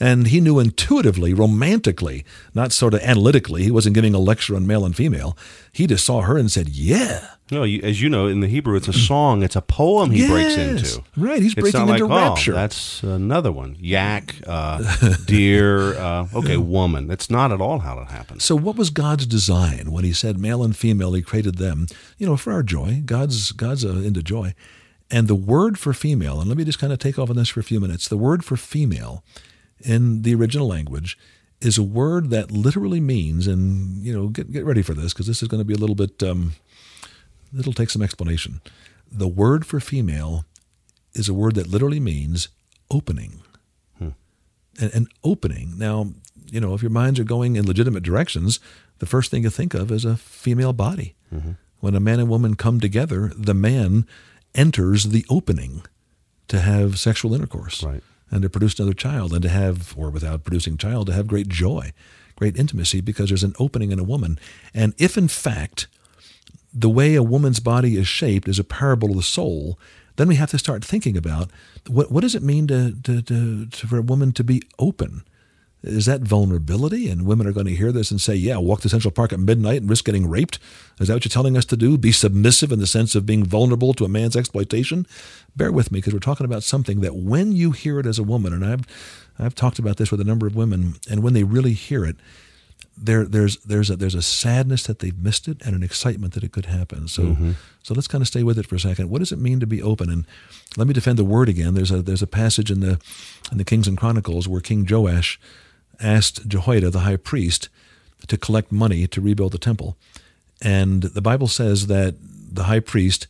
And 0.00 0.26
he 0.26 0.40
knew 0.40 0.58
intuitively, 0.58 1.32
romantically, 1.32 2.24
not 2.54 2.72
sort 2.72 2.92
of 2.92 3.00
analytically. 3.02 3.62
He 3.62 3.70
wasn't 3.70 3.94
giving 3.94 4.14
a 4.14 4.18
lecture 4.18 4.56
on 4.56 4.66
male 4.66 4.84
and 4.84 4.96
female. 4.96 5.38
He 5.72 5.86
just 5.86 6.04
saw 6.04 6.22
her 6.22 6.36
and 6.36 6.50
said, 6.50 6.68
Yeah. 6.68 7.24
No, 7.52 7.64
as 7.64 8.00
you 8.00 8.08
know, 8.08 8.28
in 8.28 8.40
the 8.40 8.48
Hebrew, 8.48 8.76
it's 8.76 8.88
a 8.88 8.94
song, 8.94 9.42
it's 9.42 9.56
a 9.56 9.60
poem 9.60 10.10
he 10.10 10.20
yes, 10.20 10.30
breaks 10.30 10.56
into. 10.56 11.02
Right, 11.18 11.42
he's 11.42 11.52
it's 11.52 11.60
breaking 11.60 11.82
into 11.82 12.06
like, 12.06 12.30
rapture. 12.30 12.52
Oh, 12.52 12.54
that's 12.54 13.02
another 13.02 13.52
one. 13.52 13.76
Yak, 13.78 14.36
uh, 14.46 14.82
deer, 15.26 15.92
uh, 15.98 16.28
okay, 16.34 16.56
woman. 16.56 17.08
That's 17.08 17.28
not 17.28 17.52
at 17.52 17.60
all 17.60 17.80
how 17.80 17.98
it 17.98 18.08
happens. 18.08 18.42
So, 18.42 18.56
what 18.56 18.76
was 18.76 18.88
God's 18.88 19.26
design 19.26 19.92
when 19.92 20.02
He 20.02 20.14
said 20.14 20.38
male 20.38 20.62
and 20.62 20.74
female? 20.74 21.12
He 21.12 21.20
created 21.20 21.58
them, 21.58 21.88
you 22.16 22.26
know, 22.26 22.38
for 22.38 22.54
our 22.54 22.62
joy. 22.62 23.02
God's 23.04 23.52
God's 23.52 23.84
uh, 23.84 23.96
into 23.96 24.22
joy, 24.22 24.54
and 25.10 25.28
the 25.28 25.34
word 25.34 25.78
for 25.78 25.92
female. 25.92 26.40
And 26.40 26.48
let 26.48 26.56
me 26.56 26.64
just 26.64 26.78
kind 26.78 26.90
of 26.90 27.00
take 27.00 27.18
off 27.18 27.28
on 27.28 27.36
this 27.36 27.50
for 27.50 27.60
a 27.60 27.64
few 27.64 27.80
minutes. 27.80 28.08
The 28.08 28.16
word 28.16 28.46
for 28.46 28.56
female 28.56 29.22
in 29.80 30.22
the 30.22 30.34
original 30.34 30.68
language 30.68 31.18
is 31.60 31.76
a 31.76 31.82
word 31.82 32.30
that 32.30 32.50
literally 32.50 33.00
means, 33.00 33.46
and 33.46 34.02
you 34.02 34.14
know, 34.14 34.28
get 34.28 34.50
get 34.50 34.64
ready 34.64 34.80
for 34.80 34.94
this 34.94 35.12
because 35.12 35.26
this 35.26 35.42
is 35.42 35.48
going 35.48 35.60
to 35.60 35.66
be 35.66 35.74
a 35.74 35.78
little 35.78 35.94
bit. 35.94 36.22
Um, 36.22 36.52
it'll 37.58 37.72
take 37.72 37.90
some 37.90 38.02
explanation. 38.02 38.60
The 39.10 39.28
word 39.28 39.66
for 39.66 39.80
female 39.80 40.44
is 41.14 41.28
a 41.28 41.34
word 41.34 41.54
that 41.56 41.68
literally 41.68 42.00
means 42.00 42.48
opening. 42.90 43.42
Hmm. 43.98 44.10
An, 44.80 44.90
an 44.94 45.06
opening. 45.22 45.74
Now, 45.76 46.12
you 46.50 46.60
know, 46.60 46.74
if 46.74 46.82
your 46.82 46.90
minds 46.90 47.20
are 47.20 47.24
going 47.24 47.56
in 47.56 47.66
legitimate 47.66 48.02
directions, 48.02 48.60
the 48.98 49.06
first 49.06 49.30
thing 49.30 49.42
you 49.42 49.50
think 49.50 49.74
of 49.74 49.90
is 49.90 50.04
a 50.04 50.16
female 50.16 50.72
body. 50.72 51.14
Mm-hmm. 51.34 51.52
When 51.80 51.94
a 51.94 52.00
man 52.00 52.20
and 52.20 52.28
woman 52.28 52.54
come 52.54 52.80
together, 52.80 53.32
the 53.36 53.54
man 53.54 54.06
enters 54.54 55.04
the 55.04 55.26
opening 55.28 55.82
to 56.48 56.60
have 56.60 56.98
sexual 56.98 57.34
intercourse. 57.34 57.82
Right 57.82 58.02
and 58.32 58.42
to 58.42 58.50
produce 58.50 58.78
another 58.78 58.94
child 58.94 59.34
and 59.34 59.42
to 59.42 59.48
have, 59.50 59.94
or 59.96 60.10
without 60.10 60.42
producing 60.42 60.78
child, 60.78 61.06
to 61.06 61.12
have 61.12 61.26
great 61.26 61.48
joy, 61.48 61.92
great 62.34 62.56
intimacy 62.56 63.02
because 63.02 63.28
there's 63.28 63.44
an 63.44 63.54
opening 63.58 63.92
in 63.92 63.98
a 63.98 64.04
woman. 64.04 64.40
And 64.72 64.94
if 64.98 65.18
in 65.18 65.28
fact 65.28 65.86
the 66.72 66.88
way 66.88 67.14
a 67.14 67.22
woman's 67.22 67.60
body 67.60 67.96
is 67.96 68.08
shaped 68.08 68.48
is 68.48 68.58
a 68.58 68.64
parable 68.64 69.10
of 69.10 69.16
the 69.16 69.22
soul, 69.22 69.78
then 70.16 70.28
we 70.28 70.36
have 70.36 70.50
to 70.50 70.58
start 70.58 70.84
thinking 70.84 71.16
about 71.16 71.50
what, 71.88 72.10
what 72.10 72.20
does 72.20 72.34
it 72.34 72.42
mean 72.42 72.66
to, 72.68 72.94
to, 73.02 73.22
to, 73.22 73.66
to 73.66 73.86
for 73.86 73.98
a 73.98 74.02
woman 74.02 74.32
to 74.32 74.44
be 74.44 74.62
open? 74.78 75.24
Is 75.82 76.06
that 76.06 76.20
vulnerability? 76.20 77.08
And 77.08 77.26
women 77.26 77.46
are 77.46 77.52
going 77.52 77.66
to 77.66 77.74
hear 77.74 77.90
this 77.90 78.12
and 78.12 78.20
say, 78.20 78.34
yeah, 78.34 78.56
walk 78.56 78.82
to 78.82 78.88
Central 78.88 79.10
Park 79.10 79.32
at 79.32 79.40
midnight 79.40 79.80
and 79.80 79.90
risk 79.90 80.04
getting 80.04 80.30
raped? 80.30 80.60
Is 81.00 81.08
that 81.08 81.14
what 81.14 81.24
you're 81.24 81.30
telling 81.30 81.56
us 81.56 81.64
to 81.66 81.76
do? 81.76 81.98
Be 81.98 82.12
submissive 82.12 82.70
in 82.70 82.78
the 82.78 82.86
sense 82.86 83.16
of 83.16 83.26
being 83.26 83.44
vulnerable 83.44 83.92
to 83.94 84.04
a 84.04 84.08
man's 84.08 84.36
exploitation? 84.36 85.06
Bear 85.56 85.72
with 85.72 85.90
me 85.90 85.98
because 85.98 86.12
we're 86.12 86.20
talking 86.20 86.46
about 86.46 86.62
something 86.62 87.00
that 87.00 87.16
when 87.16 87.52
you 87.52 87.72
hear 87.72 87.98
it 87.98 88.06
as 88.06 88.18
a 88.20 88.22
woman, 88.22 88.52
and 88.52 88.64
I've, 88.64 88.86
I've 89.40 89.56
talked 89.56 89.80
about 89.80 89.96
this 89.96 90.12
with 90.12 90.20
a 90.20 90.24
number 90.24 90.46
of 90.46 90.54
women, 90.54 90.94
and 91.10 91.20
when 91.20 91.32
they 91.32 91.42
really 91.42 91.72
hear 91.72 92.04
it, 92.04 92.16
there, 92.96 93.24
there's 93.24 93.56
there's 93.58 93.90
a 93.90 93.96
there's 93.96 94.14
a 94.14 94.22
sadness 94.22 94.84
that 94.84 94.98
they've 94.98 95.18
missed 95.18 95.48
it 95.48 95.62
and 95.64 95.74
an 95.74 95.82
excitement 95.82 96.34
that 96.34 96.44
it 96.44 96.52
could 96.52 96.66
happen. 96.66 97.08
So 97.08 97.22
mm-hmm. 97.22 97.52
so 97.82 97.94
let's 97.94 98.08
kind 98.08 98.22
of 98.22 98.28
stay 98.28 98.42
with 98.42 98.58
it 98.58 98.66
for 98.66 98.76
a 98.76 98.80
second. 98.80 99.10
What 99.10 99.18
does 99.18 99.32
it 99.32 99.38
mean 99.38 99.60
to 99.60 99.66
be 99.66 99.82
open? 99.82 100.10
And 100.10 100.26
let 100.76 100.86
me 100.86 100.94
defend 100.94 101.18
the 101.18 101.24
word 101.24 101.48
again. 101.48 101.74
There's 101.74 101.90
a 101.90 102.02
there's 102.02 102.22
a 102.22 102.26
passage 102.26 102.70
in 102.70 102.80
the 102.80 103.00
in 103.50 103.58
the 103.58 103.64
Kings 103.64 103.88
and 103.88 103.98
Chronicles 103.98 104.46
where 104.46 104.60
King 104.60 104.86
Joash 104.88 105.40
asked 106.00 106.48
Jehoiada, 106.48 106.90
the 106.90 107.00
high 107.00 107.16
priest, 107.16 107.68
to 108.26 108.36
collect 108.36 108.72
money 108.72 109.06
to 109.06 109.20
rebuild 109.20 109.52
the 109.52 109.58
temple. 109.58 109.96
And 110.60 111.02
the 111.02 111.22
Bible 111.22 111.48
says 111.48 111.86
that 111.88 112.14
the 112.20 112.64
high 112.64 112.80
priest 112.80 113.26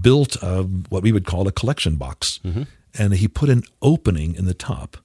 built 0.00 0.36
a, 0.42 0.62
what 0.62 1.02
we 1.02 1.12
would 1.12 1.26
call 1.26 1.46
a 1.48 1.52
collection 1.52 1.96
box. 1.96 2.40
Mm-hmm. 2.44 2.62
And 2.94 3.14
he 3.14 3.28
put 3.28 3.48
an 3.48 3.62
opening 3.80 4.34
in 4.34 4.44
the 4.44 4.54
top. 4.54 4.98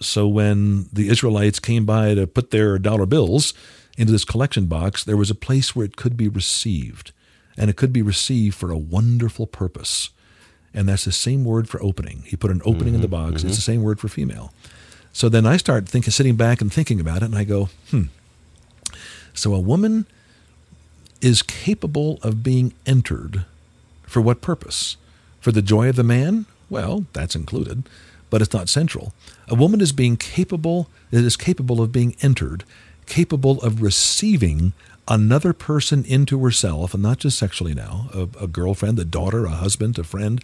So 0.00 0.26
when 0.26 0.88
the 0.92 1.08
Israelites 1.08 1.58
came 1.58 1.86
by 1.86 2.14
to 2.14 2.26
put 2.26 2.50
their 2.50 2.78
dollar 2.78 3.06
bills 3.06 3.54
into 3.96 4.12
this 4.12 4.24
collection 4.24 4.66
box, 4.66 5.04
there 5.04 5.16
was 5.16 5.30
a 5.30 5.34
place 5.34 5.74
where 5.74 5.84
it 5.86 5.96
could 5.96 6.16
be 6.16 6.28
received. 6.28 7.12
And 7.56 7.70
it 7.70 7.76
could 7.76 7.92
be 7.92 8.02
received 8.02 8.56
for 8.56 8.70
a 8.70 8.78
wonderful 8.78 9.46
purpose. 9.46 10.10
And 10.74 10.88
that's 10.88 11.04
the 11.04 11.12
same 11.12 11.44
word 11.44 11.68
for 11.68 11.80
opening. 11.82 12.24
He 12.26 12.36
put 12.36 12.50
an 12.50 12.60
opening 12.64 12.94
mm-hmm, 12.94 12.94
in 12.96 13.00
the 13.00 13.06
mm-hmm. 13.06 13.30
box. 13.30 13.38
Mm-hmm. 13.38 13.48
It's 13.48 13.56
the 13.56 13.62
same 13.62 13.82
word 13.82 14.00
for 14.00 14.08
female. 14.08 14.52
So 15.12 15.28
then 15.28 15.46
I 15.46 15.56
start 15.56 15.88
thinking, 15.88 16.10
sitting 16.10 16.34
back 16.34 16.60
and 16.60 16.72
thinking 16.72 16.98
about 16.98 17.18
it, 17.22 17.26
and 17.26 17.36
I 17.36 17.44
go, 17.44 17.68
hmm. 17.90 18.04
So 19.32 19.54
a 19.54 19.60
woman 19.60 20.06
is 21.20 21.42
capable 21.42 22.18
of 22.22 22.42
being 22.42 22.74
entered 22.84 23.44
for 24.02 24.20
what 24.20 24.40
purpose? 24.40 24.96
For 25.40 25.52
the 25.52 25.62
joy 25.62 25.88
of 25.88 25.96
the 25.96 26.02
man? 26.02 26.46
Well, 26.68 27.06
that's 27.12 27.36
included, 27.36 27.84
but 28.30 28.42
it's 28.42 28.52
not 28.52 28.68
central. 28.68 29.12
A 29.48 29.54
woman 29.54 29.80
is 29.80 29.92
being 29.92 30.16
capable, 30.16 30.88
it 31.10 31.24
is 31.24 31.36
capable 31.36 31.80
of 31.80 31.92
being 31.92 32.16
entered, 32.20 32.64
capable 33.06 33.60
of 33.62 33.82
receiving 33.82 34.72
another 35.06 35.52
person 35.52 36.04
into 36.04 36.42
herself, 36.42 36.94
and 36.94 37.02
not 37.02 37.18
just 37.18 37.38
sexually 37.38 37.74
now, 37.74 38.08
a, 38.14 38.44
a 38.44 38.46
girlfriend, 38.46 38.98
a 38.98 39.04
daughter, 39.04 39.44
a 39.44 39.50
husband, 39.50 39.98
a 39.98 40.04
friend. 40.04 40.42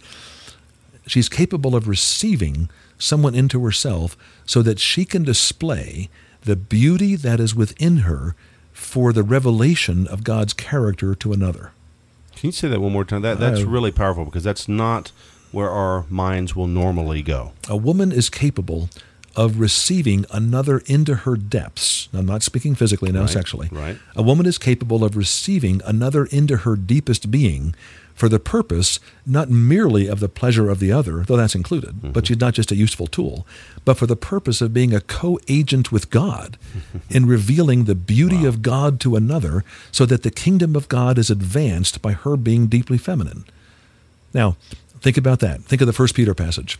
She's 1.07 1.29
capable 1.29 1.75
of 1.75 1.87
receiving 1.87 2.69
someone 2.99 3.33
into 3.33 3.63
herself 3.63 4.15
so 4.45 4.61
that 4.61 4.79
she 4.79 5.03
can 5.03 5.23
display 5.23 6.09
the 6.41 6.55
beauty 6.55 7.15
that 7.15 7.39
is 7.39 7.55
within 7.55 7.97
her 7.97 8.35
for 8.71 9.11
the 9.11 9.23
revelation 9.23 10.07
of 10.07 10.23
God's 10.23 10.53
character 10.53 11.15
to 11.15 11.33
another. 11.33 11.71
Can 12.35 12.47
you 12.47 12.51
say 12.51 12.67
that 12.67 12.79
one 12.79 12.93
more 12.93 13.05
time? 13.05 13.21
That 13.21 13.39
that's 13.39 13.61
really 13.61 13.91
powerful 13.91 14.25
because 14.25 14.43
that's 14.43 14.67
not 14.67 15.11
where 15.51 15.69
our 15.69 16.05
minds 16.09 16.55
will 16.55 16.67
normally 16.67 17.21
go. 17.21 17.51
A 17.69 17.77
woman 17.77 18.11
is 18.11 18.29
capable 18.29 18.89
of 19.35 19.59
receiving 19.59 20.25
another 20.31 20.79
into 20.87 21.15
her 21.15 21.35
depths. 21.37 22.09
I'm 22.13 22.25
not 22.25 22.43
speaking 22.43 22.75
physically 22.75 23.11
now, 23.13 23.21
Right, 23.21 23.29
sexually. 23.29 23.69
right. 23.71 23.97
A 24.15 24.21
woman 24.21 24.45
is 24.45 24.57
capable 24.57 25.05
of 25.05 25.15
receiving 25.15 25.81
another 25.85 26.25
into 26.25 26.57
her 26.57 26.75
deepest 26.75 27.31
being 27.31 27.73
for 28.13 28.27
the 28.27 28.39
purpose 28.39 28.99
not 29.25 29.49
merely 29.49 30.05
of 30.07 30.19
the 30.19 30.27
pleasure 30.27 30.69
of 30.69 30.79
the 30.79 30.91
other, 30.91 31.23
though 31.23 31.37
that's 31.37 31.55
included, 31.55 31.91
Mm-hmm. 31.95 32.11
but 32.11 32.27
she's 32.27 32.39
not 32.41 32.53
just 32.53 32.71
a 32.73 32.75
useful 32.75 33.07
tool, 33.07 33.47
but 33.85 33.93
for 33.97 34.05
the 34.05 34.17
purpose 34.17 34.59
of 34.59 34.73
being 34.73 34.93
a 34.93 34.99
co 34.99 35.39
agent 35.47 35.93
with 35.93 36.09
God 36.09 36.57
in 37.09 37.25
revealing 37.25 37.85
the 37.85 37.95
beauty 37.95 38.43
of 38.45 38.61
God 38.61 38.99
to 38.99 39.15
another 39.15 39.63
so 39.93 40.05
that 40.05 40.23
the 40.23 40.29
kingdom 40.31 40.75
of 40.75 40.89
God 40.89 41.17
is 41.17 41.29
advanced 41.29 42.01
by 42.01 42.11
her 42.11 42.35
being 42.35 42.67
deeply 42.67 42.97
feminine. 42.97 43.45
Now, 44.33 44.57
think 45.01 45.17
about 45.17 45.39
that. 45.39 45.61
Think 45.63 45.81
of 45.81 45.87
the 45.87 45.93
first 45.93 46.15
Peter 46.15 46.33
passage. 46.33 46.77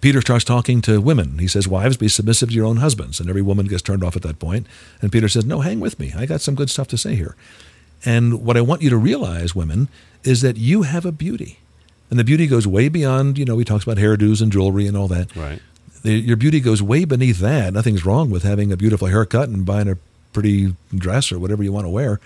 Peter 0.00 0.20
starts 0.20 0.44
talking 0.44 0.80
to 0.82 1.00
women. 1.00 1.38
He 1.38 1.48
says, 1.48 1.66
Wives, 1.66 1.96
be 1.96 2.08
submissive 2.08 2.50
to 2.50 2.54
your 2.54 2.66
own 2.66 2.76
husbands. 2.78 3.18
And 3.18 3.28
every 3.28 3.42
woman 3.42 3.66
gets 3.66 3.82
turned 3.82 4.04
off 4.04 4.16
at 4.16 4.22
that 4.22 4.38
point. 4.38 4.66
And 5.00 5.10
Peter 5.10 5.28
says, 5.28 5.44
No, 5.44 5.60
hang 5.60 5.80
with 5.80 5.98
me. 5.98 6.12
I 6.16 6.26
got 6.26 6.40
some 6.40 6.54
good 6.54 6.70
stuff 6.70 6.88
to 6.88 6.98
say 6.98 7.14
here. 7.14 7.34
And 8.04 8.44
what 8.44 8.56
I 8.56 8.60
want 8.60 8.82
you 8.82 8.90
to 8.90 8.96
realize, 8.96 9.54
women, 9.54 9.88
is 10.22 10.42
that 10.42 10.56
you 10.56 10.82
have 10.82 11.04
a 11.04 11.12
beauty. 11.12 11.58
And 12.10 12.18
the 12.18 12.24
beauty 12.24 12.46
goes 12.46 12.66
way 12.66 12.88
beyond, 12.88 13.38
you 13.38 13.44
know, 13.44 13.58
he 13.58 13.64
talks 13.64 13.84
about 13.84 13.96
hairdos 13.96 14.40
and 14.40 14.52
jewelry 14.52 14.86
and 14.86 14.96
all 14.96 15.08
that. 15.08 15.34
Right. 15.34 15.60
The, 16.02 16.12
your 16.12 16.36
beauty 16.36 16.60
goes 16.60 16.82
way 16.82 17.04
beneath 17.04 17.38
that. 17.38 17.72
Nothing's 17.72 18.04
wrong 18.04 18.30
with 18.30 18.42
having 18.44 18.70
a 18.70 18.76
beautiful 18.76 19.08
haircut 19.08 19.48
and 19.48 19.64
buying 19.64 19.88
a 19.88 19.96
pretty 20.32 20.76
dress 20.94 21.32
or 21.32 21.38
whatever 21.38 21.64
you 21.64 21.72
want 21.72 21.86
to 21.86 21.90
wear 21.90 22.20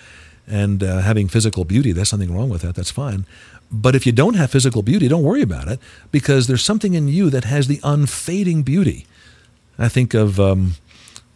and 0.50 0.82
uh, 0.82 0.98
having 1.00 1.28
physical 1.28 1.64
beauty. 1.64 1.92
There's 1.92 2.12
nothing 2.12 2.34
wrong 2.34 2.48
with 2.48 2.62
that. 2.62 2.74
That's 2.74 2.90
fine. 2.90 3.24
But 3.70 3.94
if 3.94 4.04
you 4.04 4.12
don't 4.12 4.34
have 4.34 4.50
physical 4.50 4.82
beauty, 4.82 5.06
don't 5.08 5.22
worry 5.22 5.42
about 5.42 5.68
it 5.68 5.78
because 6.10 6.48
there's 6.48 6.64
something 6.64 6.94
in 6.94 7.08
you 7.08 7.30
that 7.30 7.44
has 7.44 7.68
the 7.68 7.80
unfading 7.84 8.62
beauty. 8.62 9.06
I 9.78 9.88
think 9.88 10.12
of, 10.12 10.40
um, 10.40 10.74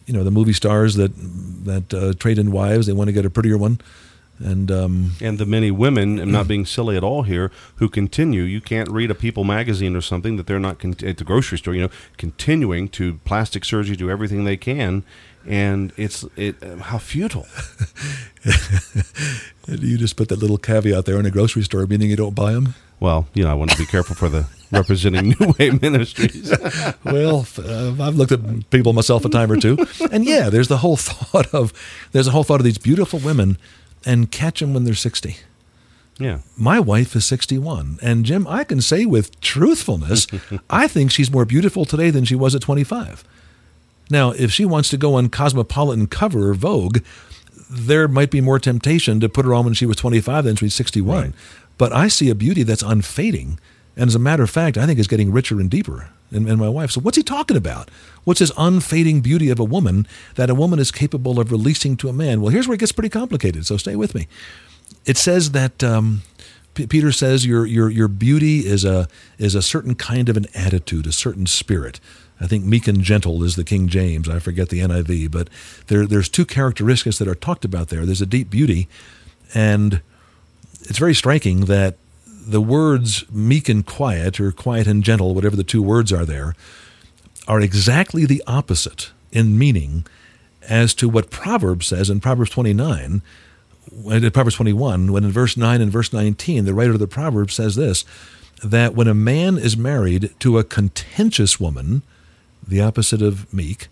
you 0.05 0.13
know, 0.13 0.23
the 0.23 0.31
movie 0.31 0.53
stars 0.53 0.95
that 0.95 1.11
that 1.65 1.93
uh, 1.93 2.13
trade 2.13 2.37
in 2.37 2.51
wives. 2.51 2.85
They 2.87 2.93
want 2.93 3.07
to 3.07 3.13
get 3.13 3.25
a 3.25 3.29
prettier 3.29 3.57
one, 3.57 3.79
and 4.39 4.69
um, 4.69 5.11
And 5.21 5.39
the 5.39 5.45
many 5.45 5.71
women, 5.71 6.19
I'm 6.19 6.31
not 6.31 6.47
being 6.47 6.65
silly 6.65 6.97
at 6.97 7.03
all 7.03 7.23
here, 7.23 7.51
who 7.77 7.87
continue. 7.87 8.43
You 8.43 8.61
can't 8.61 8.89
read 8.89 9.09
a 9.09 9.15
People 9.15 9.43
magazine 9.43 9.95
or 9.95 10.01
something 10.01 10.35
that 10.37 10.45
they're 10.45 10.59
not 10.59 10.77
con- 10.77 10.97
at 11.03 11.17
the 11.17 11.23
grocery 11.23 11.57
store. 11.57 11.73
You 11.73 11.83
know, 11.83 11.91
continuing 12.17 12.89
to 12.89 13.15
plastic 13.25 13.63
surgery, 13.65 13.95
do 13.95 14.09
everything 14.09 14.43
they 14.43 14.57
can, 14.57 15.03
and 15.47 15.91
it's 15.97 16.25
it 16.35 16.61
uh, 16.63 16.77
how 16.77 16.97
futile. 16.97 17.47
you 19.67 19.97
just 19.97 20.15
put 20.15 20.29
that 20.29 20.39
little 20.39 20.57
caveat 20.57 21.05
there 21.05 21.19
in 21.19 21.25
a 21.25 21.31
grocery 21.31 21.63
store, 21.63 21.85
meaning 21.85 22.09
you 22.09 22.15
don't 22.15 22.35
buy 22.35 22.53
them. 22.53 22.75
Well, 22.99 23.27
you 23.33 23.43
know, 23.43 23.51
I 23.51 23.53
want 23.55 23.71
to 23.71 23.77
be 23.77 23.85
careful 23.85 24.15
for 24.15 24.29
the 24.29 24.47
representing 24.71 25.29
New 25.39 25.53
Way 25.59 25.71
Ministries. 25.71 26.53
well, 27.03 27.45
uh, 27.57 27.89
I've 27.99 28.15
looked 28.15 28.31
at 28.31 28.69
people 28.69 28.93
myself 28.93 29.25
a 29.25 29.29
time 29.29 29.51
or 29.51 29.57
two, 29.57 29.77
and 30.11 30.25
yeah, 30.25 30.49
there's 30.49 30.67
the 30.69 30.77
whole 30.77 30.97
thought 30.97 31.53
of 31.53 31.73
there's 32.11 32.27
a 32.27 32.31
whole 32.31 32.43
thought 32.43 32.59
of 32.61 32.65
these 32.65 32.77
beautiful 32.77 33.19
women, 33.19 33.57
and 34.05 34.31
catch 34.31 34.59
them 34.59 34.73
when 34.73 34.83
they're 34.85 34.93
sixty. 34.95 35.37
yeah, 36.19 36.39
My 36.55 36.79
wife 36.79 37.15
is 37.15 37.25
61, 37.25 37.99
and 38.01 38.23
Jim, 38.23 38.47
I 38.47 38.63
can 38.63 38.79
say 38.81 39.05
with 39.05 39.39
truthfulness, 39.41 40.27
I 40.69 40.87
think 40.87 41.11
she's 41.11 41.29
more 41.31 41.43
beautiful 41.45 41.83
today 41.83 42.09
than 42.11 42.23
she 42.23 42.35
was 42.35 42.55
at 42.55 42.61
25. 42.61 43.25
Now, 44.09 44.31
if 44.31 44.51
she 44.51 44.65
wants 44.65 44.89
to 44.89 44.97
go 44.97 45.15
on 45.15 45.29
Cosmopolitan 45.29 46.07
cover 46.07 46.49
or 46.49 46.53
Vogue, 46.53 46.99
there 47.69 48.07
might 48.07 48.31
be 48.31 48.41
more 48.41 48.59
temptation 48.59 49.19
to 49.19 49.29
put 49.29 49.45
her 49.45 49.53
on 49.53 49.65
when 49.65 49.73
she 49.73 49.85
was 49.85 49.97
25 49.97 50.43
than 50.43 50.55
she 50.55 50.65
was 50.65 50.75
61. 50.75 51.17
Right. 51.17 51.33
But 51.77 51.91
I 51.91 52.07
see 52.07 52.29
a 52.29 52.35
beauty 52.35 52.63
that's 52.63 52.83
unfading, 52.83 53.59
and 53.97 54.07
as 54.07 54.15
a 54.15 54.19
matter 54.19 54.43
of 54.43 54.49
fact, 54.49 54.77
I 54.77 54.85
think 54.85 54.99
is 54.99 55.07
getting 55.07 55.31
richer 55.31 55.59
and 55.59 55.69
deeper 55.69 56.09
And, 56.31 56.47
in 56.47 56.57
my 56.59 56.69
wife. 56.69 56.91
So, 56.91 57.01
what's 57.01 57.17
he 57.17 57.23
talking 57.23 57.57
about? 57.57 57.89
What's 58.23 58.39
this 58.39 58.51
unfading 58.57 59.21
beauty 59.21 59.49
of 59.49 59.59
a 59.59 59.63
woman 59.63 60.07
that 60.35 60.49
a 60.49 60.55
woman 60.55 60.79
is 60.79 60.91
capable 60.91 61.39
of 61.39 61.51
releasing 61.51 61.97
to 61.97 62.09
a 62.09 62.13
man? 62.13 62.41
Well, 62.41 62.51
here's 62.51 62.67
where 62.67 62.75
it 62.75 62.79
gets 62.79 62.91
pretty 62.91 63.09
complicated, 63.09 63.65
so 63.65 63.77
stay 63.77 63.95
with 63.95 64.15
me 64.15 64.27
it 65.05 65.17
says 65.17 65.51
that 65.51 65.83
um, 65.83 66.23
P- 66.73 66.87
Peter 66.87 67.11
says 67.11 67.45
your 67.45 67.65
your 67.65 67.89
your 67.89 68.07
beauty 68.07 68.65
is 68.65 68.83
a 68.83 69.07
is 69.37 69.55
a 69.55 69.61
certain 69.61 69.95
kind 69.95 70.29
of 70.29 70.37
an 70.37 70.45
attitude, 70.53 71.07
a 71.07 71.11
certain 71.11 71.45
spirit. 71.45 71.99
I 72.39 72.47
think 72.47 72.65
meek 72.65 72.87
and 72.87 73.01
gentle 73.01 73.43
is 73.43 73.55
the 73.55 73.63
King 73.63 73.87
James. 73.87 74.27
I 74.27 74.39
forget 74.39 74.69
the 74.69 74.81
NIV, 74.81 75.31
but 75.31 75.49
there 75.87 76.05
there's 76.05 76.29
two 76.29 76.45
characteristics 76.45 77.17
that 77.19 77.27
are 77.27 77.35
talked 77.35 77.65
about 77.65 77.89
there. 77.89 78.05
There's 78.05 78.21
a 78.21 78.25
deep 78.25 78.49
beauty, 78.49 78.87
and 79.53 80.01
it's 80.81 80.99
very 80.99 81.13
striking 81.15 81.65
that 81.65 81.95
the 82.27 82.61
words 82.61 83.25
meek 83.31 83.69
and 83.69 83.85
quiet, 83.85 84.39
or 84.39 84.51
quiet 84.51 84.87
and 84.87 85.03
gentle, 85.03 85.33
whatever 85.33 85.55
the 85.55 85.63
two 85.63 85.81
words 85.81 86.11
are 86.13 86.25
there, 86.25 86.55
are 87.47 87.59
exactly 87.59 88.25
the 88.25 88.43
opposite 88.45 89.11
in 89.31 89.57
meaning 89.57 90.05
as 90.67 90.93
to 90.95 91.07
what 91.07 91.29
Proverbs 91.29 91.87
says 91.87 92.09
in 92.09 92.19
Proverbs 92.19 92.51
29 92.51 93.21
when- 93.91 94.23
in 94.23 94.31
Proverbs 94.31 94.55
21, 94.55 95.11
when 95.11 95.23
in 95.23 95.31
verse 95.31 95.55
9 95.55 95.81
and 95.81 95.91
verse 95.91 96.11
19, 96.11 96.65
the 96.65 96.73
writer 96.73 96.93
of 96.93 96.99
the 96.99 97.07
Proverbs 97.07 97.53
says 97.53 97.75
this 97.75 98.05
that 98.63 98.95
when 98.95 99.07
a 99.07 99.13
man 99.13 99.57
is 99.57 99.75
married 99.75 100.29
to 100.39 100.57
a 100.57 100.63
contentious 100.63 101.59
woman, 101.59 102.01
the 102.67 102.81
opposite 102.81 103.21
of 103.21 103.51
meek, 103.53 103.87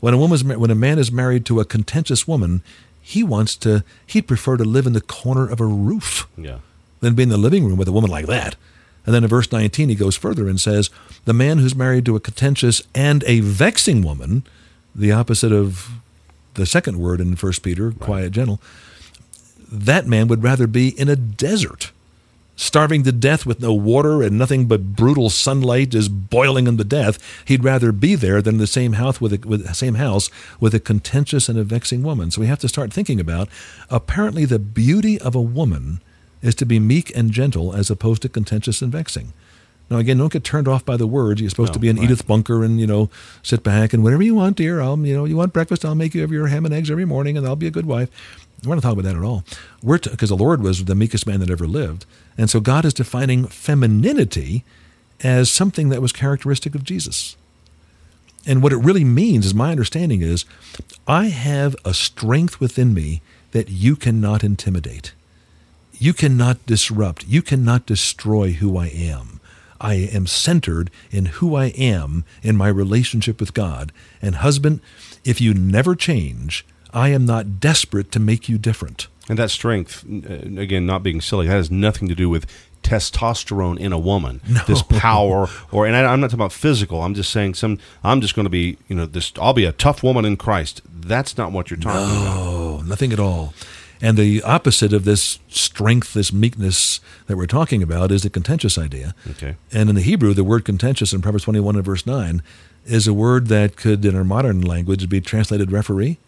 when 0.00 0.14
a 0.14 0.18
woman's 0.18 0.44
when 0.44 0.70
a 0.70 0.74
man 0.74 0.98
is 0.98 1.12
married 1.12 1.46
to 1.46 1.60
a 1.60 1.64
contentious 1.64 2.26
woman, 2.26 2.62
he 3.00 3.22
wants 3.22 3.56
to 3.56 3.84
he'd 4.06 4.26
prefer 4.26 4.56
to 4.56 4.64
live 4.64 4.86
in 4.86 4.92
the 4.92 5.00
corner 5.00 5.48
of 5.48 5.60
a 5.60 5.66
roof 5.66 6.28
yeah, 6.36 6.58
than 7.00 7.14
be 7.14 7.22
in 7.22 7.28
the 7.28 7.36
living 7.36 7.64
room 7.64 7.78
with 7.78 7.88
a 7.88 7.92
woman 7.92 8.10
like 8.10 8.26
that. 8.26 8.56
And 9.04 9.14
then 9.14 9.24
in 9.24 9.28
verse 9.28 9.50
19, 9.50 9.88
he 9.88 9.94
goes 9.94 10.16
further 10.16 10.48
and 10.48 10.60
says, 10.60 10.90
The 11.24 11.32
man 11.32 11.58
who's 11.58 11.74
married 11.74 12.06
to 12.06 12.16
a 12.16 12.20
contentious 12.20 12.82
and 12.94 13.24
a 13.24 13.40
vexing 13.40 14.02
woman, 14.02 14.44
the 14.94 15.10
opposite 15.10 15.52
of 15.52 15.90
the 16.54 16.66
second 16.66 16.98
word 16.98 17.20
in 17.20 17.34
1 17.34 17.52
Peter, 17.62 17.90
quiet, 17.92 18.32
gentle, 18.32 18.60
that 19.70 20.06
man 20.06 20.28
would 20.28 20.42
rather 20.42 20.66
be 20.66 20.88
in 21.00 21.08
a 21.08 21.16
desert, 21.16 21.90
starving 22.56 23.02
to 23.04 23.12
death 23.12 23.46
with 23.46 23.60
no 23.60 23.72
water 23.72 24.22
and 24.22 24.38
nothing 24.38 24.66
but 24.66 24.94
brutal 24.94 25.30
sunlight 25.30 25.90
just 25.90 26.30
boiling 26.30 26.66
him 26.66 26.76
to 26.76 26.84
death. 26.84 27.18
He'd 27.44 27.64
rather 27.64 27.92
be 27.92 28.14
there 28.14 28.42
than 28.42 28.54
in 28.56 28.60
the 28.60 28.66
same 28.66 28.94
house 28.94 29.20
with 29.20 29.32
a, 29.32 29.48
with 29.48 29.74
same 29.74 29.94
house 29.94 30.30
with 30.60 30.74
a 30.74 30.80
contentious 30.80 31.48
and 31.48 31.58
a 31.58 31.64
vexing 31.64 32.02
woman. 32.02 32.30
So 32.30 32.40
we 32.40 32.46
have 32.46 32.60
to 32.60 32.68
start 32.68 32.92
thinking 32.92 33.18
about 33.20 33.48
apparently 33.90 34.44
the 34.44 34.58
beauty 34.58 35.18
of 35.18 35.34
a 35.34 35.40
woman 35.40 36.00
is 36.42 36.54
to 36.56 36.66
be 36.66 36.78
meek 36.78 37.14
and 37.16 37.30
gentle 37.30 37.74
as 37.74 37.90
opposed 37.90 38.22
to 38.22 38.28
contentious 38.28 38.82
and 38.82 38.92
vexing. 38.92 39.32
Now 39.90 39.98
again, 39.98 40.18
don't 40.18 40.32
get 40.32 40.42
turned 40.44 40.68
off 40.68 40.84
by 40.84 40.96
the 40.96 41.06
words. 41.06 41.40
You're 41.40 41.50
supposed 41.50 41.70
No, 41.70 41.74
to 41.74 41.78
be 41.80 41.88
an 41.88 41.96
right. 41.96 42.04
Edith 42.04 42.26
Bunker 42.26 42.64
and 42.64 42.80
you 42.80 42.86
know 42.86 43.10
sit 43.42 43.62
back 43.62 43.92
and 43.92 44.02
whatever 44.02 44.22
you 44.22 44.34
want, 44.34 44.56
dear. 44.56 44.80
I'll 44.80 44.98
you 44.98 45.14
know 45.14 45.24
you 45.24 45.36
want 45.36 45.52
breakfast, 45.52 45.84
I'll 45.84 45.94
make 45.94 46.14
you 46.14 46.22
have 46.22 46.32
your 46.32 46.46
ham 46.46 46.64
and 46.64 46.72
eggs 46.74 46.90
every 46.90 47.04
morning, 47.04 47.36
and 47.36 47.46
I'll 47.46 47.56
be 47.56 47.66
a 47.66 47.70
good 47.70 47.86
wife. 47.86 48.08
We're 48.64 48.74
not 48.74 48.82
talking 48.82 49.00
about 49.00 49.10
that 49.10 49.18
at 49.18 49.24
all. 49.24 49.44
We're 49.82 49.98
because 49.98 50.28
the 50.28 50.36
Lord 50.36 50.62
was 50.62 50.84
the 50.84 50.94
meekest 50.94 51.26
man 51.26 51.40
that 51.40 51.50
ever 51.50 51.66
lived, 51.66 52.06
and 52.38 52.48
so 52.48 52.60
God 52.60 52.84
is 52.84 52.94
defining 52.94 53.46
femininity 53.46 54.64
as 55.22 55.50
something 55.50 55.88
that 55.88 56.02
was 56.02 56.12
characteristic 56.12 56.74
of 56.74 56.84
Jesus. 56.84 57.36
And 58.46 58.62
what 58.62 58.72
it 58.72 58.78
really 58.78 59.04
means, 59.04 59.46
is 59.46 59.54
my 59.54 59.70
understanding 59.70 60.20
is, 60.20 60.44
I 61.06 61.26
have 61.26 61.76
a 61.84 61.94
strength 61.94 62.58
within 62.60 62.92
me 62.92 63.22
that 63.52 63.68
you 63.68 63.94
cannot 63.94 64.42
intimidate. 64.42 65.12
You 65.92 66.12
cannot 66.12 66.64
disrupt. 66.66 67.26
You 67.28 67.42
cannot 67.42 67.86
destroy 67.86 68.52
who 68.52 68.76
I 68.76 68.86
am. 68.86 69.40
I 69.80 69.94
am 69.94 70.26
centered 70.26 70.90
in 71.10 71.26
who 71.26 71.54
I 71.54 71.66
am 71.66 72.24
in 72.42 72.56
my 72.56 72.68
relationship 72.68 73.38
with 73.38 73.54
God. 73.54 73.92
And, 74.20 74.36
husband, 74.36 74.80
if 75.24 75.40
you 75.40 75.54
never 75.54 75.94
change, 75.94 76.64
I 76.92 77.08
am 77.10 77.24
not 77.26 77.60
desperate 77.60 78.10
to 78.12 78.20
make 78.20 78.48
you 78.48 78.58
different. 78.58 79.08
and 79.28 79.38
that 79.38 79.50
strength, 79.50 80.04
uh, 80.04 80.60
again, 80.60 80.84
not 80.84 81.02
being 81.02 81.20
silly, 81.20 81.46
that 81.46 81.52
has 81.52 81.70
nothing 81.70 82.08
to 82.08 82.14
do 82.14 82.28
with 82.28 82.46
testosterone 82.82 83.78
in 83.78 83.92
a 83.92 83.98
woman. 83.98 84.40
This 84.66 84.82
power, 84.88 85.48
or 85.70 85.86
and 85.86 85.96
I, 85.96 86.04
I'm 86.12 86.20
not 86.20 86.28
talking 86.28 86.40
about 86.40 86.52
physical. 86.52 87.02
I'm 87.02 87.14
just 87.14 87.30
saying 87.30 87.54
some. 87.54 87.78
I'm 88.02 88.20
just 88.20 88.34
going 88.34 88.44
to 88.44 88.50
be, 88.50 88.76
you 88.88 88.96
know, 88.96 89.06
this. 89.06 89.32
I'll 89.40 89.54
be 89.54 89.64
a 89.64 89.72
tough 89.72 90.02
woman 90.02 90.24
in 90.24 90.36
Christ. 90.36 90.82
That's 90.88 91.38
not 91.38 91.52
what 91.52 91.70
you're 91.70 91.78
talking 91.78 92.00
about. 92.00 92.36
Oh, 92.36 92.82
nothing 92.84 93.12
at 93.12 93.20
all. 93.20 93.54
And 94.04 94.16
the 94.16 94.42
opposite 94.42 94.92
of 94.92 95.04
this 95.04 95.38
strength, 95.46 96.12
this 96.14 96.32
meekness 96.32 97.00
that 97.28 97.36
we're 97.36 97.46
talking 97.46 97.84
about, 97.84 98.10
is 98.10 98.24
the 98.24 98.30
contentious 98.30 98.76
idea. 98.76 99.14
Okay. 99.30 99.54
And 99.72 99.88
in 99.88 99.94
the 99.94 100.02
Hebrew, 100.02 100.34
the 100.34 100.42
word 100.42 100.64
contentious 100.64 101.12
in 101.12 101.22
Proverbs 101.22 101.44
21 101.44 101.76
and 101.76 101.84
verse 101.84 102.04
9 102.04 102.42
is 102.84 103.06
a 103.06 103.14
word 103.14 103.46
that 103.46 103.76
could, 103.76 104.04
in 104.04 104.16
our 104.16 104.24
modern 104.24 104.60
language, 104.60 105.08
be 105.08 105.20
translated 105.20 105.70
referee. 105.70 106.18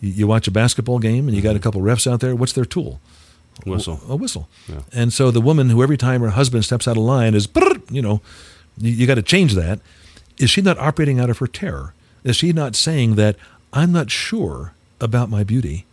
You, 0.00 0.26
watch 0.26 0.48
a 0.48 0.50
basketball 0.50 0.98
game 0.98 1.28
and 1.28 1.36
you 1.36 1.42
got 1.42 1.50
a 1.50 1.54
mm-hmm. 1.54 1.62
couple 1.62 1.80
refs 1.82 2.10
out 2.10 2.20
there. 2.20 2.34
What's 2.34 2.52
their 2.52 2.64
tool? 2.64 3.00
Whistle. 3.66 4.00
A 4.08 4.16
whistle. 4.16 4.48
Yeah. 4.68 4.80
And 4.92 5.12
so 5.12 5.30
the 5.30 5.40
woman 5.40 5.68
who 5.70 5.82
every 5.82 5.98
time 5.98 6.22
her 6.22 6.30
husband 6.30 6.64
steps 6.64 6.88
out 6.88 6.96
of 6.96 7.02
line 7.02 7.34
is, 7.34 7.48
you 7.90 8.00
know, 8.00 8.22
you, 8.78 8.90
you 8.90 9.06
got 9.06 9.16
to 9.16 9.22
change 9.22 9.54
that. 9.54 9.80
Is 10.38 10.48
she 10.48 10.62
not 10.62 10.78
operating 10.78 11.20
out 11.20 11.28
of 11.28 11.38
her 11.38 11.46
terror? 11.46 11.92
Is 12.24 12.36
she 12.36 12.52
not 12.52 12.74
saying 12.74 13.16
that 13.16 13.36
I'm 13.72 13.92
not 13.92 14.10
sure 14.10 14.72
about 15.00 15.30
my 15.30 15.44
beauty, 15.44 15.86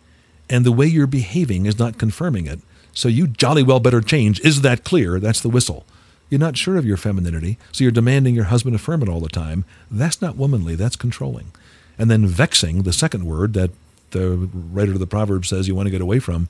and 0.50 0.66
the 0.66 0.72
way 0.72 0.86
you're 0.86 1.08
behaving 1.08 1.66
is 1.66 1.78
not 1.78 1.98
confirming 1.98 2.48
it? 2.48 2.60
So 2.94 3.08
you 3.08 3.28
jolly 3.28 3.64
well 3.64 3.80
better 3.80 4.02
change. 4.02 4.40
Is 4.42 4.62
that 4.62 4.84
clear? 4.84 5.20
That's 5.20 5.42
the 5.42 5.50
whistle. 5.50 5.86
You're 6.30 6.40
not 6.40 6.58
sure 6.58 6.76
of 6.76 6.86
your 6.86 6.98
femininity, 6.98 7.58
so 7.72 7.84
you're 7.84 7.92
demanding 7.92 8.36
your 8.36 8.46
husband 8.46 8.76
affirm 8.76 9.02
it 9.02 9.10
all 9.10 9.22
the 9.22 9.30
time. 9.30 9.64
That's 9.90 10.22
not 10.22 10.36
womanly, 10.36 10.76
that's 10.76 10.96
controlling. 10.98 11.52
And 11.98 12.12
then 12.12 12.28
vexing, 12.28 12.84
the 12.84 12.94
second 12.94 13.26
word 13.26 13.54
that 13.54 13.72
the 14.12 14.50
writer 14.72 14.94
of 14.94 15.00
the 15.00 15.08
Proverbs 15.08 15.50
says 15.50 15.68
you 15.68 15.76
want 15.76 15.88
to 15.88 15.92
get 15.92 16.02
away 16.02 16.20
from, 16.20 16.48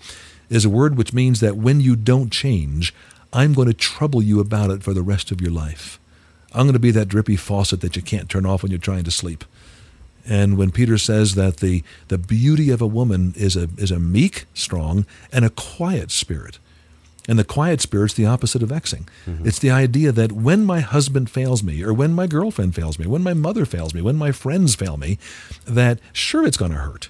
is 0.49 0.65
a 0.65 0.69
word 0.69 0.97
which 0.97 1.13
means 1.13 1.39
that 1.39 1.57
when 1.57 1.81
you 1.81 1.95
don't 1.95 2.31
change, 2.31 2.93
I'm 3.33 3.53
going 3.53 3.67
to 3.67 3.73
trouble 3.73 4.21
you 4.21 4.39
about 4.39 4.69
it 4.69 4.83
for 4.83 4.93
the 4.93 5.01
rest 5.01 5.31
of 5.31 5.41
your 5.41 5.51
life. 5.51 5.99
I'm 6.53 6.63
going 6.63 6.73
to 6.73 6.79
be 6.79 6.91
that 6.91 7.07
drippy 7.07 7.35
faucet 7.35 7.81
that 7.81 7.95
you 7.95 8.01
can't 8.01 8.29
turn 8.29 8.45
off 8.45 8.63
when 8.63 8.71
you're 8.71 8.79
trying 8.79 9.03
to 9.03 9.11
sleep. 9.11 9.43
And 10.25 10.57
when 10.57 10.71
Peter 10.71 10.97
says 10.97 11.35
that 11.35 11.57
the, 11.57 11.83
the 12.07 12.17
beauty 12.17 12.69
of 12.69 12.81
a 12.81 12.87
woman 12.87 13.33
is 13.37 13.55
a, 13.55 13.69
is 13.77 13.91
a 13.91 13.99
meek, 13.99 14.45
strong, 14.53 15.05
and 15.31 15.45
a 15.45 15.49
quiet 15.49 16.11
spirit, 16.11 16.59
and 17.29 17.37
the 17.37 17.43
quiet 17.43 17.81
spirit's 17.81 18.13
the 18.13 18.25
opposite 18.25 18.63
of 18.63 18.69
vexing. 18.69 19.07
Mm-hmm. 19.25 19.47
It's 19.47 19.59
the 19.59 19.71
idea 19.71 20.11
that 20.11 20.31
when 20.31 20.65
my 20.65 20.79
husband 20.79 21.29
fails 21.29 21.63
me, 21.63 21.83
or 21.83 21.93
when 21.93 22.13
my 22.13 22.27
girlfriend 22.27 22.75
fails 22.75 22.97
me, 22.97 23.05
when 23.05 23.23
my 23.23 23.33
mother 23.33 23.65
fails 23.65 23.93
me, 23.93 24.01
when 24.01 24.15
my 24.15 24.31
friends 24.31 24.75
fail 24.75 24.97
me, 24.97 25.17
that 25.65 25.99
sure 26.13 26.45
it's 26.45 26.57
going 26.57 26.71
to 26.71 26.77
hurt. 26.77 27.09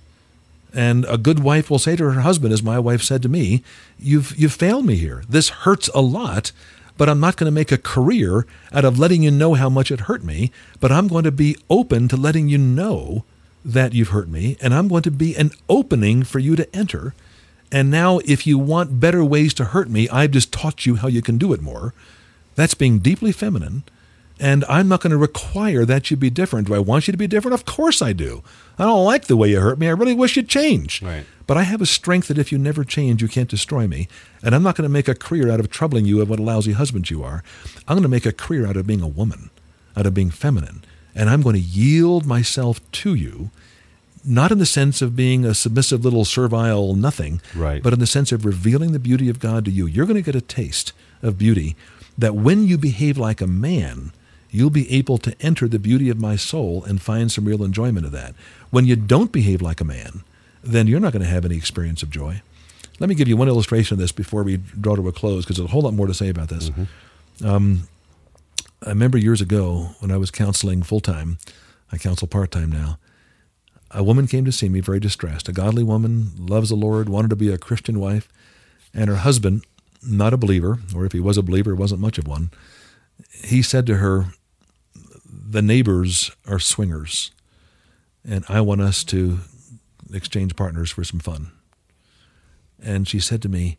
And 0.74 1.06
a 1.06 1.18
good 1.18 1.40
wife 1.40 1.70
will 1.70 1.80
say 1.80 1.96
to 1.96 2.04
her 2.04 2.22
husband, 2.22 2.54
as 2.54 2.62
my 2.62 2.78
wife 2.80 3.02
said 3.02 3.22
to 3.24 3.30
me, 3.30 3.64
You've, 3.98 4.36
you've 4.38 4.54
failed 4.54 4.86
me 4.86 4.96
here. 4.96 5.24
This 5.28 5.50
hurts 5.50 5.90
a 5.96 6.02
lot, 6.02 6.52
but 6.98 7.10
I'm 7.10 7.20
not 7.20 7.38
going 7.38 7.46
to 7.46 7.56
make 7.56 7.72
a 7.72 7.78
career 7.78 8.46
out 8.74 8.86
of 8.86 9.00
letting 9.00 9.24
you 9.24 9.32
know 9.32 9.54
how 9.54 9.70
much 9.70 9.92
it 9.92 10.02
hurt 10.02 10.24
me, 10.24 10.52
but 10.80 10.92
I'm 10.92 11.08
going 11.08 11.24
to 11.24 11.32
be 11.32 11.58
open 11.70 12.08
to 12.10 12.18
letting 12.18 12.48
you 12.48 12.58
know 12.58 13.24
that 13.64 13.94
you've 13.94 14.10
hurt 14.10 14.30
me, 14.30 14.58
and 14.62 14.74
I'm 14.74 14.88
going 14.88 15.04
to 15.04 15.12
be 15.12 15.36
an 15.36 15.52
opening 15.68 16.24
for 16.24 16.40
you 16.40 16.56
to 16.56 16.76
enter. 16.76 17.14
And 17.72 17.92
now, 17.92 18.20
if 18.20 18.48
you 18.48 18.58
want 18.58 19.00
better 19.00 19.24
ways 19.24 19.54
to 19.56 19.66
hurt 19.66 19.90
me, 19.90 20.08
I've 20.10 20.32
just 20.32 20.54
taught 20.54 20.86
you 20.86 20.96
how 20.96 21.08
you 21.08 21.22
can 21.22 21.38
do 21.38 21.54
it 21.54 21.62
more. 21.62 21.94
That's 22.56 22.74
being 22.74 23.00
deeply 23.00 23.32
feminine. 23.32 23.84
And 24.40 24.64
I'm 24.70 24.88
not 24.88 25.02
going 25.02 25.12
to 25.12 25.18
require 25.18 25.84
that 25.86 26.12
you 26.12 26.18
be 26.18 26.30
different. 26.30 26.68
Do 26.68 26.76
I 26.76 26.80
want 26.80 27.08
you 27.08 27.12
to 27.12 27.18
be 27.18 27.26
different? 27.28 27.56
Of 27.56 27.66
course 27.66 28.02
I 28.04 28.14
do. 28.14 28.44
I 28.78 28.84
don't 28.86 29.04
like 29.04 29.26
the 29.26 29.36
way 29.38 29.50
you 29.50 29.60
hurt 29.60 29.80
me. 29.80 29.88
I 29.88 29.92
really 29.92 30.14
wish 30.14 30.36
you'd 30.36 30.48
change. 30.50 31.02
Right. 31.02 31.26
But 31.48 31.58
I 31.58 31.64
have 31.64 31.82
a 31.82 31.86
strength 31.88 32.28
that 32.28 32.38
if 32.38 32.52
you 32.52 32.58
never 32.60 32.84
change, 32.84 33.22
you 33.22 33.28
can't 33.28 33.50
destroy 33.50 33.88
me. 33.88 34.08
And 34.44 34.54
I'm 34.54 34.62
not 34.62 34.76
going 34.76 34.84
to 34.88 34.94
make 34.94 35.08
a 35.08 35.16
career 35.16 35.50
out 35.50 35.60
of 35.60 35.72
troubling 35.72 36.06
you 36.06 36.22
of 36.22 36.30
what 36.30 36.40
a 36.40 36.44
lousy 36.44 36.74
husband 36.74 37.10
you 37.10 37.24
are. 37.24 37.44
I'm 37.88 37.96
going 37.96 38.04
to 38.04 38.10
make 38.10 38.26
a 38.28 38.32
career 38.32 38.68
out 38.68 38.78
of 38.78 38.86
being 38.86 39.02
a 39.02 39.08
woman, 39.08 39.50
out 39.96 40.06
of 40.06 40.14
being 40.14 40.30
feminine. 40.30 40.84
And 41.16 41.30
I'm 41.32 41.42
going 41.42 41.56
to 41.56 41.62
yield 41.62 42.28
myself 42.28 42.80
to 42.92 43.16
you, 43.16 43.50
not 44.24 44.52
in 44.52 44.60
the 44.60 44.66
sense 44.68 45.02
of 45.02 45.16
being 45.16 45.46
a 45.46 45.56
submissive 45.56 46.04
little 46.04 46.26
servile 46.26 46.94
nothing, 46.94 47.42
Right. 47.56 47.82
but 47.82 47.94
in 47.94 48.00
the 48.00 48.06
sense 48.06 48.32
of 48.32 48.46
revealing 48.46 48.92
the 48.92 49.00
beauty 49.00 49.30
of 49.30 49.40
God 49.40 49.66
to 49.66 49.72
you. 49.72 49.88
You're 49.88 50.06
going 50.06 50.16
to 50.18 50.22
get 50.22 50.36
a 50.36 50.42
taste 50.42 50.92
of 51.24 51.40
beauty 51.40 51.76
that 52.20 52.36
when 52.36 52.68
you 52.68 52.78
behave 52.78 53.18
like 53.18 53.42
a 53.42 53.48
man, 53.48 54.12
you'll 54.50 54.70
be 54.70 54.92
able 54.92 55.18
to 55.20 55.36
enter 55.42 55.68
the 55.68 55.80
beauty 55.80 56.10
of 56.10 56.20
my 56.20 56.36
soul 56.36 56.84
and 56.84 57.02
find 57.02 57.32
some 57.32 57.46
real 57.46 57.64
enjoyment 57.64 58.06
of 58.06 58.12
that. 58.12 58.34
When 58.70 58.86
you 58.86 58.96
don't 58.96 59.32
behave 59.32 59.62
like 59.62 59.82
a 59.82 59.86
man, 59.86 60.24
then 60.64 60.88
you're 60.88 61.00
not 61.00 61.14
going 61.14 61.24
to 61.24 61.30
have 61.30 61.46
any 61.46 61.56
experience 61.56 62.04
of 62.04 62.10
joy. 62.10 62.42
Let 63.00 63.10
me 63.10 63.16
give 63.16 63.28
you 63.28 63.38
one 63.38 63.48
illustration 63.48 63.96
of 63.96 64.00
this 64.00 64.12
before 64.12 64.44
we 64.44 64.58
draw 64.58 64.96
to 64.96 65.08
a 65.08 65.12
close, 65.12 65.44
because 65.44 65.58
there's 65.58 65.70
a 65.70 65.72
whole 65.72 65.84
lot 65.84 65.94
more 65.94 66.08
to 66.08 66.14
say 66.14 66.30
about 66.30 66.50
this. 66.50 66.72
Um, 67.44 67.88
I 68.86 68.90
remember 68.90 69.18
years 69.18 69.42
ago 69.42 69.92
when 70.00 70.12
I 70.12 70.18
was 70.18 70.32
counseling 70.32 70.82
full 70.84 71.00
time, 71.00 71.38
I 71.92 71.98
counsel 71.98 72.28
part 72.28 72.52
time 72.52 72.72
now. 72.72 72.98
A 73.92 74.04
woman 74.04 74.28
came 74.28 74.46
to 74.46 74.52
see 74.52 74.68
me 74.68 74.82
very 74.82 75.00
distressed. 75.00 75.48
A 75.48 75.54
godly 75.54 75.84
woman, 75.84 76.32
loves 76.38 76.70
the 76.70 76.76
Lord, 76.76 77.08
wanted 77.08 77.30
to 77.30 77.36
be 77.36 77.52
a 77.52 77.58
Christian 77.58 78.00
wife, 78.00 78.28
and 78.94 79.10
her 79.10 79.18
husband, 79.18 79.64
not 80.04 80.34
a 80.34 80.38
believer, 80.38 80.80
or 80.96 81.06
if 81.06 81.12
he 81.12 81.20
was 81.20 81.38
a 81.38 81.44
believer, 81.44 81.76
wasn't 81.76 82.02
much 82.02 82.18
of 82.18 82.28
one, 82.28 82.50
he 83.44 83.62
said 83.62 83.86
to 83.88 83.96
her, 83.98 84.26
The 85.26 85.62
neighbors 85.62 86.32
are 86.48 86.60
swingers, 86.60 87.32
and 88.28 88.46
I 88.50 88.62
want 88.62 88.82
us 88.82 89.04
to 89.06 89.40
exchange 90.14 90.56
partners 90.56 90.92
for 90.92 91.04
some 91.04 91.20
fun. 91.20 91.52
And 92.82 93.08
she 93.08 93.20
said 93.20 93.42
to 93.42 93.50
me, 93.50 93.78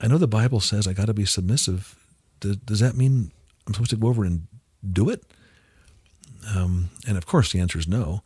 I 0.00 0.06
know 0.06 0.18
the 0.18 0.28
Bible 0.28 0.60
says 0.60 0.86
I 0.86 0.92
got 0.92 1.06
to 1.06 1.14
be 1.14 1.24
submissive. 1.26 1.96
Does, 2.40 2.56
does 2.56 2.80
that 2.80 2.96
mean 2.96 3.32
I'm 3.66 3.74
supposed 3.74 3.90
to 3.90 3.96
go 3.96 4.08
over 4.08 4.24
and 4.24 4.46
do 4.92 5.10
it? 5.10 5.24
Um, 6.54 6.88
and 7.06 7.18
of 7.18 7.26
course, 7.26 7.52
the 7.52 7.60
answer 7.60 7.78
is 7.78 7.86
no. 7.86 8.22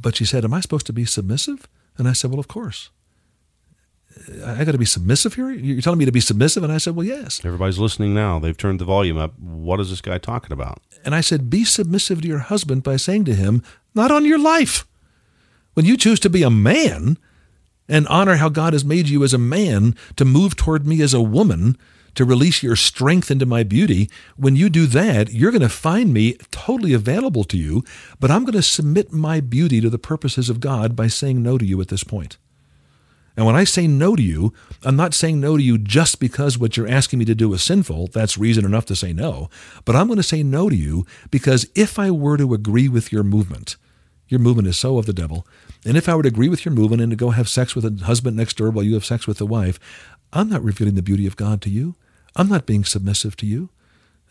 But 0.00 0.16
she 0.16 0.24
said, 0.26 0.44
Am 0.44 0.52
I 0.52 0.60
supposed 0.60 0.86
to 0.86 0.92
be 0.92 1.04
submissive? 1.04 1.66
And 1.96 2.06
I 2.06 2.12
said, 2.12 2.30
Well, 2.30 2.40
of 2.40 2.48
course. 2.48 2.90
I, 4.44 4.64
got 4.64 4.72
to 4.72 4.78
be 4.78 4.84
submissive 4.84 5.34
here? 5.34 5.50
You're 5.50 5.82
telling 5.82 5.98
me 5.98 6.04
to 6.04 6.12
be 6.12 6.20
submissive? 6.20 6.64
And 6.64 6.72
I 6.72 6.78
said, 6.78 6.96
Well, 6.96 7.06
yes. 7.06 7.44
Everybody's 7.44 7.78
listening 7.78 8.14
now. 8.14 8.38
They've 8.38 8.56
turned 8.56 8.80
the 8.80 8.84
volume 8.84 9.16
up. 9.16 9.38
What 9.38 9.80
is 9.80 9.90
this 9.90 10.00
guy 10.00 10.18
talking 10.18 10.52
about? 10.52 10.80
And 11.04 11.14
I 11.14 11.20
said, 11.20 11.50
Be 11.50 11.64
submissive 11.64 12.22
to 12.22 12.28
your 12.28 12.38
husband 12.38 12.82
by 12.82 12.96
saying 12.96 13.24
to 13.26 13.34
him, 13.34 13.62
Not 13.94 14.10
on 14.10 14.24
your 14.24 14.38
life. 14.38 14.86
When 15.74 15.86
you 15.86 15.96
choose 15.96 16.20
to 16.20 16.30
be 16.30 16.42
a 16.42 16.50
man 16.50 17.18
and 17.88 18.08
honor 18.08 18.36
how 18.36 18.48
God 18.48 18.72
has 18.72 18.84
made 18.84 19.08
you 19.08 19.22
as 19.22 19.34
a 19.34 19.38
man 19.38 19.94
to 20.16 20.24
move 20.24 20.56
toward 20.56 20.86
me 20.86 21.02
as 21.02 21.14
a 21.14 21.20
woman, 21.20 21.76
to 22.14 22.24
release 22.24 22.62
your 22.62 22.76
strength 22.76 23.30
into 23.30 23.46
my 23.46 23.62
beauty, 23.62 24.10
when 24.36 24.56
you 24.56 24.70
do 24.70 24.86
that, 24.86 25.32
you're 25.32 25.50
going 25.50 25.60
to 25.60 25.68
find 25.68 26.12
me 26.12 26.34
totally 26.50 26.94
available 26.94 27.44
to 27.44 27.58
you, 27.58 27.84
but 28.18 28.30
I'm 28.30 28.44
going 28.44 28.54
to 28.54 28.62
submit 28.62 29.12
my 29.12 29.40
beauty 29.40 29.82
to 29.82 29.90
the 29.90 29.98
purposes 29.98 30.48
of 30.48 30.60
God 30.60 30.96
by 30.96 31.08
saying 31.08 31.42
no 31.42 31.58
to 31.58 31.64
you 31.64 31.80
at 31.80 31.88
this 31.88 32.04
point. 32.04 32.38
And 33.36 33.44
when 33.44 33.54
I 33.54 33.64
say 33.64 33.86
no 33.86 34.16
to 34.16 34.22
you, 34.22 34.54
I'm 34.82 34.96
not 34.96 35.12
saying 35.12 35.40
no 35.40 35.56
to 35.56 35.62
you 35.62 35.76
just 35.76 36.20
because 36.20 36.58
what 36.58 36.76
you're 36.76 36.88
asking 36.88 37.18
me 37.18 37.26
to 37.26 37.34
do 37.34 37.52
is 37.52 37.62
sinful. 37.62 38.08
That's 38.08 38.38
reason 38.38 38.64
enough 38.64 38.86
to 38.86 38.96
say 38.96 39.12
no. 39.12 39.50
But 39.84 39.94
I'm 39.94 40.06
going 40.06 40.16
to 40.16 40.22
say 40.22 40.42
no 40.42 40.70
to 40.70 40.76
you 40.76 41.04
because 41.30 41.68
if 41.74 41.98
I 41.98 42.10
were 42.10 42.38
to 42.38 42.54
agree 42.54 42.88
with 42.88 43.12
your 43.12 43.22
movement, 43.22 43.76
your 44.28 44.40
movement 44.40 44.68
is 44.68 44.78
so 44.78 44.98
of 44.98 45.06
the 45.06 45.12
devil, 45.12 45.46
and 45.84 45.96
if 45.96 46.08
I 46.08 46.16
were 46.16 46.22
to 46.22 46.28
agree 46.28 46.48
with 46.48 46.64
your 46.64 46.74
movement 46.74 47.02
and 47.02 47.10
to 47.10 47.16
go 47.16 47.30
have 47.30 47.48
sex 47.48 47.76
with 47.76 47.84
a 47.84 48.04
husband 48.04 48.36
next 48.36 48.56
door 48.56 48.70
while 48.70 48.84
you 48.84 48.94
have 48.94 49.04
sex 49.04 49.26
with 49.26 49.38
the 49.38 49.46
wife, 49.46 49.78
I'm 50.32 50.48
not 50.48 50.64
revealing 50.64 50.94
the 50.94 51.02
beauty 51.02 51.26
of 51.26 51.36
God 51.36 51.62
to 51.62 51.70
you. 51.70 51.94
I'm 52.34 52.48
not 52.48 52.66
being 52.66 52.84
submissive 52.84 53.36
to 53.36 53.46
you. 53.46 53.70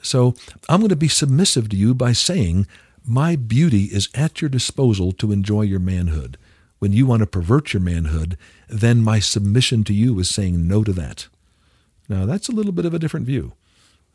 So 0.02 0.36
I'm 0.68 0.82
going 0.82 0.89
to 0.89 0.96
be 0.96 1.08
submissive 1.08 1.70
to 1.70 1.78
you 1.78 1.94
by 1.94 2.12
saying, 2.12 2.68
My 3.06 3.36
beauty 3.36 3.86
is 3.86 4.10
at 4.13 4.41
your 4.41 4.50
disposal 4.50 5.12
to 5.13 5.32
enjoy 5.32 5.62
your 5.62 5.80
manhood. 5.80 6.38
When 6.86 6.93
you 6.93 7.08
want 7.08 7.21
to 7.21 7.26
pervert 7.26 7.74
your 7.74 7.82
manhood, 7.82 8.38
then 8.69 9.02
my 9.02 9.17
submission 9.17 9.84
to 9.86 9.91
you 9.91 10.19
is 10.19 10.30
saying 10.30 10.67
no 10.67 10.84
to 10.84 10.93
that. 10.93 11.28
Now, 12.08 12.28
that's 12.28 12.48
a 12.48 12.52
little 12.52 12.71
bit 12.71 12.86
of 12.86 12.93
a 12.93 13.00
different 13.00 13.26
view 13.26 13.54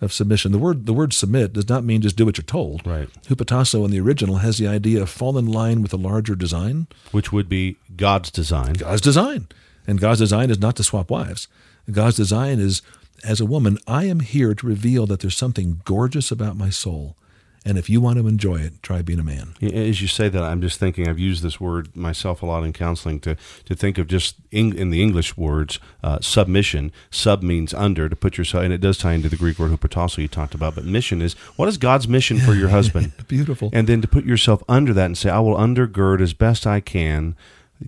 of 0.01 0.13
submission. 0.13 0.53
The 0.53 0.59
word, 0.59 0.87
the 0.87 0.93
word 0.93 1.13
submit 1.13 1.53
does 1.55 1.69
not 1.69 1.83
mean 1.83 2.01
just 2.01 2.15
do 2.15 2.25
what 2.25 2.39
you're 2.39 2.45
told. 2.45 2.87
Right. 2.87 3.09
Hupotasso 3.25 3.85
in 3.85 3.91
the 3.91 3.99
original 3.99 4.37
has 4.37 4.59
the 4.59 4.69
idea 4.69 5.03
of 5.03 5.11
fall 5.11 5.37
in 5.37 5.47
line 5.47 5.83
with 5.83 5.93
a 5.93 5.97
larger 5.97 6.37
design. 6.37 6.87
Which 7.11 7.33
would 7.33 7.49
be 7.49 7.77
God's 7.97 8.31
design. 8.31 8.75
God's 8.75 9.01
design. 9.01 9.49
And 9.89 9.99
God's 9.99 10.21
design 10.21 10.49
is 10.49 10.61
not 10.61 10.77
to 10.77 10.85
swap 10.85 11.11
wives. 11.11 11.49
God's 11.91 12.19
design 12.19 12.61
is, 12.61 12.83
as 13.25 13.41
a 13.41 13.47
woman, 13.47 13.79
I 13.89 14.05
am 14.05 14.21
here 14.21 14.55
to 14.55 14.65
reveal 14.65 15.07
that 15.07 15.19
there's 15.19 15.37
something 15.37 15.81
gorgeous 15.85 16.31
about 16.31 16.57
my 16.57 16.71
soul. 16.71 17.17
And 17.65 17.77
if 17.77 17.91
you 17.91 18.01
want 18.01 18.19
to 18.19 18.27
enjoy 18.27 18.57
it, 18.57 18.83
try 18.83 19.03
being 19.03 19.19
a 19.19 19.23
man. 19.23 19.55
As 19.61 20.01
you 20.01 20.09
say 20.09 20.31
that, 20.31 20.43
I'm 20.43 20.63
just 20.63 20.81
thinking. 20.81 21.07
I've 21.09 21.19
used 21.19 21.43
this 21.43 21.61
word 21.61 21.95
myself 21.95 22.43
a 22.43 22.47
lot 22.47 22.65
in 22.65 22.73
counseling 22.73 23.21
to 23.21 23.37
to 23.67 23.75
think 23.75 23.99
of 23.99 24.07
just 24.07 24.37
in, 24.51 24.77
in 24.77 24.89
the 24.91 25.03
English 25.03 25.37
words 25.37 25.79
uh, 26.03 26.19
submission. 26.21 26.91
Sub 27.11 27.43
means 27.43 27.75
under 27.75 28.09
to 28.09 28.17
put 28.17 28.39
yourself, 28.39 28.65
and 28.65 28.73
it 28.73 28.81
does 28.81 28.97
tie 28.97 29.13
into 29.13 29.29
the 29.29 29.37
Greek 29.37 29.59
word 29.59 29.73
hupotasso 29.73 30.19
you 30.19 30.29
talked 30.29 30.55
about. 30.55 30.75
But 30.75 30.85
mission 30.87 31.21
is 31.21 31.35
what 31.57 31.69
is 31.69 31.77
God's 31.77 32.09
mission 32.09 32.39
for 32.39 32.55
your 32.55 32.69
husband? 32.79 33.13
Beautiful. 33.29 33.69
and 33.75 33.87
then 33.87 34.01
to 34.01 34.09
put 34.09 34.25
yourself 34.25 34.63
under 34.69 34.95
that 34.95 35.07
and 35.07 35.19
say, 35.19 35.29
I 35.29 35.41
will 35.41 35.57
undergird 35.57 36.23
as 36.23 36.33
best 36.33 36.67
I 36.67 36.81
can 36.81 37.37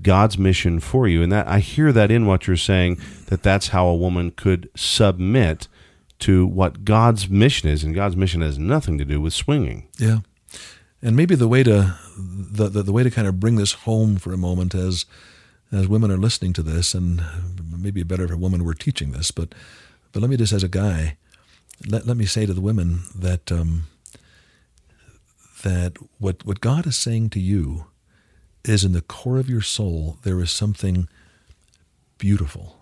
God's 0.01 0.39
mission 0.39 0.81
for 0.81 1.07
you. 1.07 1.23
And 1.23 1.33
that 1.33 1.47
I 1.47 1.59
hear 1.59 1.93
that 1.93 2.11
in 2.11 2.27
what 2.27 2.47
you're 2.47 2.57
saying 2.57 2.99
that 3.27 3.43
that's 3.43 3.69
how 3.69 3.87
a 3.87 3.97
woman 3.97 4.31
could 4.31 4.71
submit 4.75 5.69
to 6.23 6.47
what 6.47 6.85
God's 6.85 7.29
mission 7.29 7.69
is, 7.69 7.85
and 7.85 7.95
God's 7.95 8.17
mission 8.17 8.41
has 8.41 8.59
nothing 8.59 8.99
to 8.99 9.05
do 9.05 9.21
with 9.21 9.35
swinging. 9.35 9.89
Yeah, 9.99 10.19
and 11.03 11.17
maybe 11.17 11.35
the 11.35 11.49
way 11.49 11.63
to 11.63 11.97
the, 12.17 12.69
the 12.69 12.83
the 12.83 12.93
way 12.93 13.03
to 13.03 13.11
kind 13.11 13.29
of 13.29 13.41
bring 13.41 13.57
this 13.57 13.73
home 13.73 14.17
for 14.17 14.33
a 14.33 14.39
moment 14.39 14.75
as 14.75 15.05
as 15.73 15.89
women 15.89 16.11
are 16.11 16.19
listening 16.19 16.53
to 16.55 16.63
this, 16.63 16.95
and 16.95 17.23
maybe 17.77 18.03
better 18.03 18.25
if 18.25 18.31
a 18.31 18.37
woman 18.37 18.65
were 18.65 18.75
teaching 18.75 19.13
this, 19.13 19.31
but 19.31 19.55
but 20.13 20.21
let 20.21 20.31
me 20.31 20.37
just 20.37 20.53
as 20.53 20.63
a 20.63 20.69
guy, 20.69 21.17
let 21.89 22.07
let 22.07 22.17
me 22.17 22.27
say 22.27 22.47
to 22.47 22.55
the 22.55 22.61
women 22.61 23.01
that 23.15 23.51
um, 23.51 23.85
that 25.63 25.97
what 26.19 26.45
what 26.45 26.61
God 26.61 26.87
is 26.87 26.97
saying 26.97 27.31
to 27.31 27.41
you 27.41 27.87
is 28.65 28.85
in 28.85 28.93
the 28.93 29.03
core 29.03 29.39
of 29.39 29.51
your 29.51 29.63
soul, 29.63 30.19
there 30.23 30.41
is 30.41 30.51
something 30.51 31.09
beautiful 32.19 32.77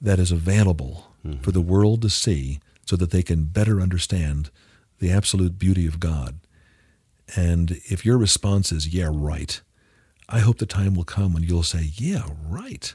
that 0.00 0.20
is 0.20 0.30
available 0.30 1.11
mm-hmm. 1.26 1.40
for 1.40 1.52
the 1.52 1.60
world 1.60 2.02
to 2.02 2.10
see 2.10 2.60
so 2.86 2.96
that 2.96 3.10
they 3.10 3.22
can 3.22 3.44
better 3.44 3.80
understand 3.80 4.50
the 4.98 5.10
absolute 5.10 5.58
beauty 5.58 5.86
of 5.86 6.00
God. 6.00 6.40
And 7.34 7.80
if 7.84 8.04
your 8.04 8.18
response 8.18 8.72
is, 8.72 8.88
yeah, 8.88 9.10
right, 9.10 9.60
I 10.28 10.40
hope 10.40 10.58
the 10.58 10.66
time 10.66 10.94
will 10.94 11.04
come 11.04 11.32
when 11.32 11.42
you'll 11.42 11.62
say, 11.62 11.90
yeah, 11.94 12.24
right. 12.46 12.94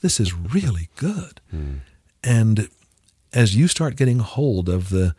This 0.00 0.20
is 0.20 0.32
really 0.34 0.88
good. 0.96 1.40
And 2.22 2.68
as 3.32 3.56
you 3.56 3.68
start 3.68 3.96
getting 3.96 4.20
hold 4.20 4.68
of 4.68 4.90
the 4.90 5.14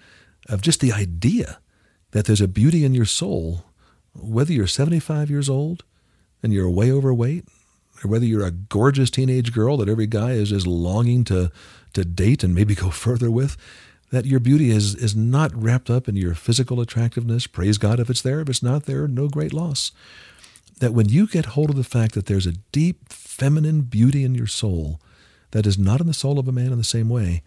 of 0.50 0.62
just 0.62 0.80
the 0.80 0.94
idea 0.94 1.60
that 2.12 2.26
there's 2.26 2.42
a 2.42 2.48
beauty 2.48 2.86
in 2.86 2.94
your 2.94 3.06
soul, 3.06 3.66
whether 4.14 4.54
you're 4.54 4.68
75 4.68 5.30
years 5.30 5.50
old 5.50 5.84
and 6.42 6.54
you're 6.54 6.70
way 6.70 6.92
overweight, 6.92 7.46
or 8.04 8.10
whether 8.10 8.26
you're 8.26 8.46
a 8.46 8.52
gorgeous 8.52 9.10
teenage 9.10 9.52
girl 9.52 9.78
that 9.78 9.90
every 9.90 10.08
guy 10.08 10.32
is 10.32 10.50
just 10.50 10.66
longing 10.68 11.24
to 11.26 11.52
to 11.98 12.06
date 12.06 12.44
and 12.44 12.56
maybe 12.56 12.76
go 12.76 12.90
further 12.90 13.30
with, 13.30 13.58
that 14.12 14.26
your 14.26 14.40
beauty 14.40 14.70
is 14.70 14.96
is 14.96 15.16
not 15.16 15.52
wrapped 15.54 15.90
up 15.90 16.08
in 16.08 16.16
your 16.16 16.34
physical 16.34 16.80
attractiveness. 16.80 17.48
Praise 17.48 17.78
God 17.78 18.00
if 18.00 18.10
it's 18.10 18.22
there. 18.22 18.40
If 18.40 18.50
it's 18.50 18.64
not 18.64 18.86
there, 18.86 19.08
no 19.08 19.28
great 19.28 19.54
loss. 19.54 19.92
That 20.80 20.94
when 20.94 21.10
you 21.10 21.28
get 21.28 21.48
hold 21.48 21.70
of 21.72 21.76
the 21.76 21.84
fact 21.84 22.14
that 22.14 22.28
there's 22.28 22.48
a 22.48 22.60
deep 22.72 23.12
feminine 23.12 23.82
beauty 23.82 24.24
in 24.24 24.36
your 24.36 24.48
soul 24.48 25.02
that 25.52 25.66
is 25.66 25.78
not 25.78 26.00
in 26.00 26.08
the 26.08 26.14
soul 26.14 26.40
of 26.40 26.48
a 26.48 26.52
man 26.52 26.72
in 26.72 26.78
the 26.78 26.84
same 26.84 27.10
way, 27.10 27.42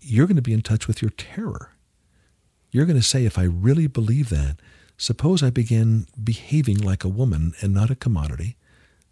you're 0.00 0.26
going 0.26 0.36
to 0.36 0.42
be 0.42 0.52
in 0.52 0.62
touch 0.62 0.86
with 0.86 1.00
your 1.02 1.10
terror. 1.10 1.72
You're 2.70 2.86
going 2.86 3.00
to 3.00 3.02
say, 3.02 3.24
if 3.24 3.38
I 3.38 3.44
really 3.44 3.86
believe 3.86 4.28
that, 4.28 4.60
suppose 4.96 5.42
I 5.42 5.50
begin 5.50 6.06
behaving 6.22 6.78
like 6.78 7.02
a 7.02 7.08
woman 7.08 7.52
and 7.60 7.74
not 7.74 7.90
a 7.90 7.96
commodity, 7.96 8.56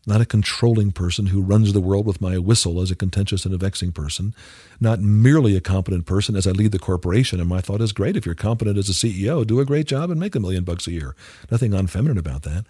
not 0.06 0.20
a 0.20 0.26
controlling 0.26 0.90
person 0.90 1.26
who 1.26 1.42
runs 1.42 1.72
the 1.72 1.80
world 1.80 2.06
with 2.06 2.20
my 2.20 2.38
whistle 2.38 2.80
as 2.80 2.90
a 2.90 2.96
contentious 2.96 3.44
and 3.44 3.54
a 3.54 3.58
vexing 3.58 3.92
person, 3.92 4.34
not 4.80 5.00
merely 5.00 5.56
a 5.56 5.60
competent 5.60 6.06
person 6.06 6.34
as 6.34 6.46
I 6.46 6.52
lead 6.52 6.72
the 6.72 6.78
corporation. 6.78 7.40
And 7.40 7.48
my 7.48 7.60
thought 7.60 7.82
is 7.82 7.92
great 7.92 8.16
if 8.16 8.24
you're 8.24 8.34
competent 8.34 8.78
as 8.78 8.88
a 8.88 8.92
CEO, 8.92 9.46
do 9.46 9.60
a 9.60 9.66
great 9.66 9.86
job 9.86 10.10
and 10.10 10.18
make 10.18 10.34
a 10.34 10.40
million 10.40 10.64
bucks 10.64 10.86
a 10.86 10.92
year. 10.92 11.14
Nothing 11.50 11.72
unfeminine 11.72 12.18
about 12.18 12.42
that. 12.42 12.64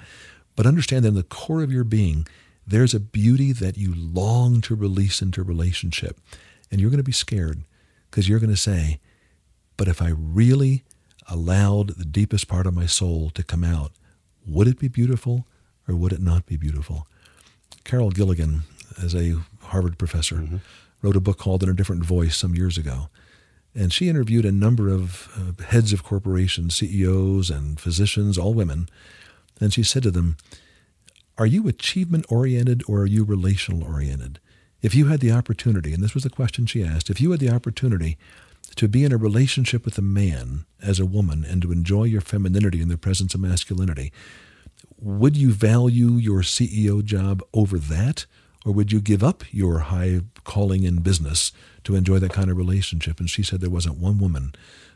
But 0.57 0.67
understand 0.67 1.05
that 1.05 1.11
in 1.11 1.15
the 1.15 1.23
core 1.23 1.63
of 1.63 1.71
your 1.71 1.85
being, 1.85 2.27
there's 2.67 2.95
a 2.95 3.01
beauty 3.01 3.53
that 3.53 3.79
you 3.79 3.95
long 3.95 4.61
to 4.63 4.75
release 4.75 5.23
into 5.23 5.43
relationship. 5.43 6.19
And 6.71 6.81
you're 6.81 6.91
going 6.91 6.99
to 6.99 7.05
be 7.05 7.13
scared 7.13 7.63
because 8.11 8.29
you're 8.29 8.41
going 8.41 8.51
to 8.51 8.57
say, 8.57 8.99
but 9.77 9.89
if 9.89 10.03
I 10.03 10.09
really 10.09 10.83
allowed 11.29 11.91
the 11.91 12.05
deepest 12.05 12.49
part 12.49 12.67
of 12.67 12.75
my 12.75 12.87
soul 12.87 13.31
to 13.31 13.43
come 13.43 13.63
out, 13.63 13.93
would 14.47 14.67
it 14.67 14.79
be 14.79 14.89
beautiful 14.89 15.47
or 15.87 15.95
would 15.95 16.13
it 16.13 16.21
not 16.21 16.47
be 16.47 16.57
beautiful? 16.57 17.07
Carol 17.89 18.11
Gilligan, 18.11 18.65
as 19.03 19.15
a 19.15 19.37
Harvard 19.63 19.97
professor, 19.99 20.37
mm-hmm. 20.37 20.57
wrote 21.01 21.17
a 21.17 21.21
book 21.21 21.39
called 21.39 21.63
In 21.63 21.71
a 21.71 21.75
Different 21.75 22.05
Voice 22.05 22.37
some 22.37 22.55
years 22.55 22.77
ago. 22.77 23.09
And 23.75 23.95
she 23.95 24.11
interviewed 24.11 24.45
a 24.45 24.53
number 24.53 24.91
of 24.91 25.33
uh, 25.35 25.63
heads 25.65 25.95
of 25.95 26.05
corporations, 26.05 26.77
CEOs, 26.77 27.49
and 27.49 27.81
physicians, 27.81 28.37
all 28.37 28.53
women. 28.53 28.91
And 29.59 29.73
she 29.73 29.83
said 29.83 30.03
to 30.03 30.11
them, 30.11 30.37
Are 31.39 31.47
you 31.47 31.67
achievement 31.67 32.27
oriented 32.29 32.83
or 32.87 33.01
are 33.01 33.07
you 33.07 33.25
relational 33.25 33.83
oriented? 33.83 34.39
If 34.83 34.95
you 34.95 35.07
had 35.07 35.21
the 35.21 35.33
opportunity, 35.33 35.95
and 35.95 36.03
this 36.03 36.15
was 36.15 36.25
the 36.25 36.31
question 36.31 36.67
she 36.67 36.85
asked, 36.85 37.09
if 37.09 37.23
you 37.23 37.31
had 37.31 37.41
the 37.41 37.51
opportunity 37.51 38.19
to 38.77 38.87
be 38.87 39.03
in 39.03 39.13
a 39.13 39.17
relationship 39.17 39.87
with 39.87 39.97
a 39.97 40.03
man 40.03 40.67
as 40.83 41.01
a 41.01 41.07
woman 41.07 41.43
and 41.43 41.63
to 41.63 41.73
enjoy 41.73 42.05
your 42.05 42.21
femininity 42.21 42.83
in 42.83 42.89
the 42.89 42.99
presence 42.99 43.33
of 43.33 43.41
masculinity, 43.41 44.13
would 45.01 45.37
you 45.37 45.53
value 45.53 46.13
your 46.13 46.43
CEO 46.43 47.05
job 47.05 47.43
over 47.53 47.79
that? 47.79 48.27
Or 48.67 48.73
would 48.73 48.93
you 48.93 49.01
give 49.01 49.23
up 49.23 49.45
your 49.53 49.79
high 49.79 50.21
calling 50.45 50.83
in 50.83 50.97
business 50.97 51.53
to 51.85 51.95
enjoy 51.95 52.19
that 52.19 52.33
kind 52.33 52.51
of 52.51 52.57
relationship? 52.57 53.21
And 53.21 53.31
she 53.31 53.43
said 53.43 53.61
there 53.61 53.71
wasn't 53.71 53.99
one 53.99 54.19
woman 54.19 54.55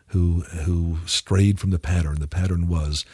who, 0.08 0.40
who 0.64 0.98
strayed 1.06 1.58
from 1.58 1.70
the 1.70 1.78
pattern. 1.78 2.20
The 2.20 2.26
pattern 2.26 2.68
was, 2.68 3.06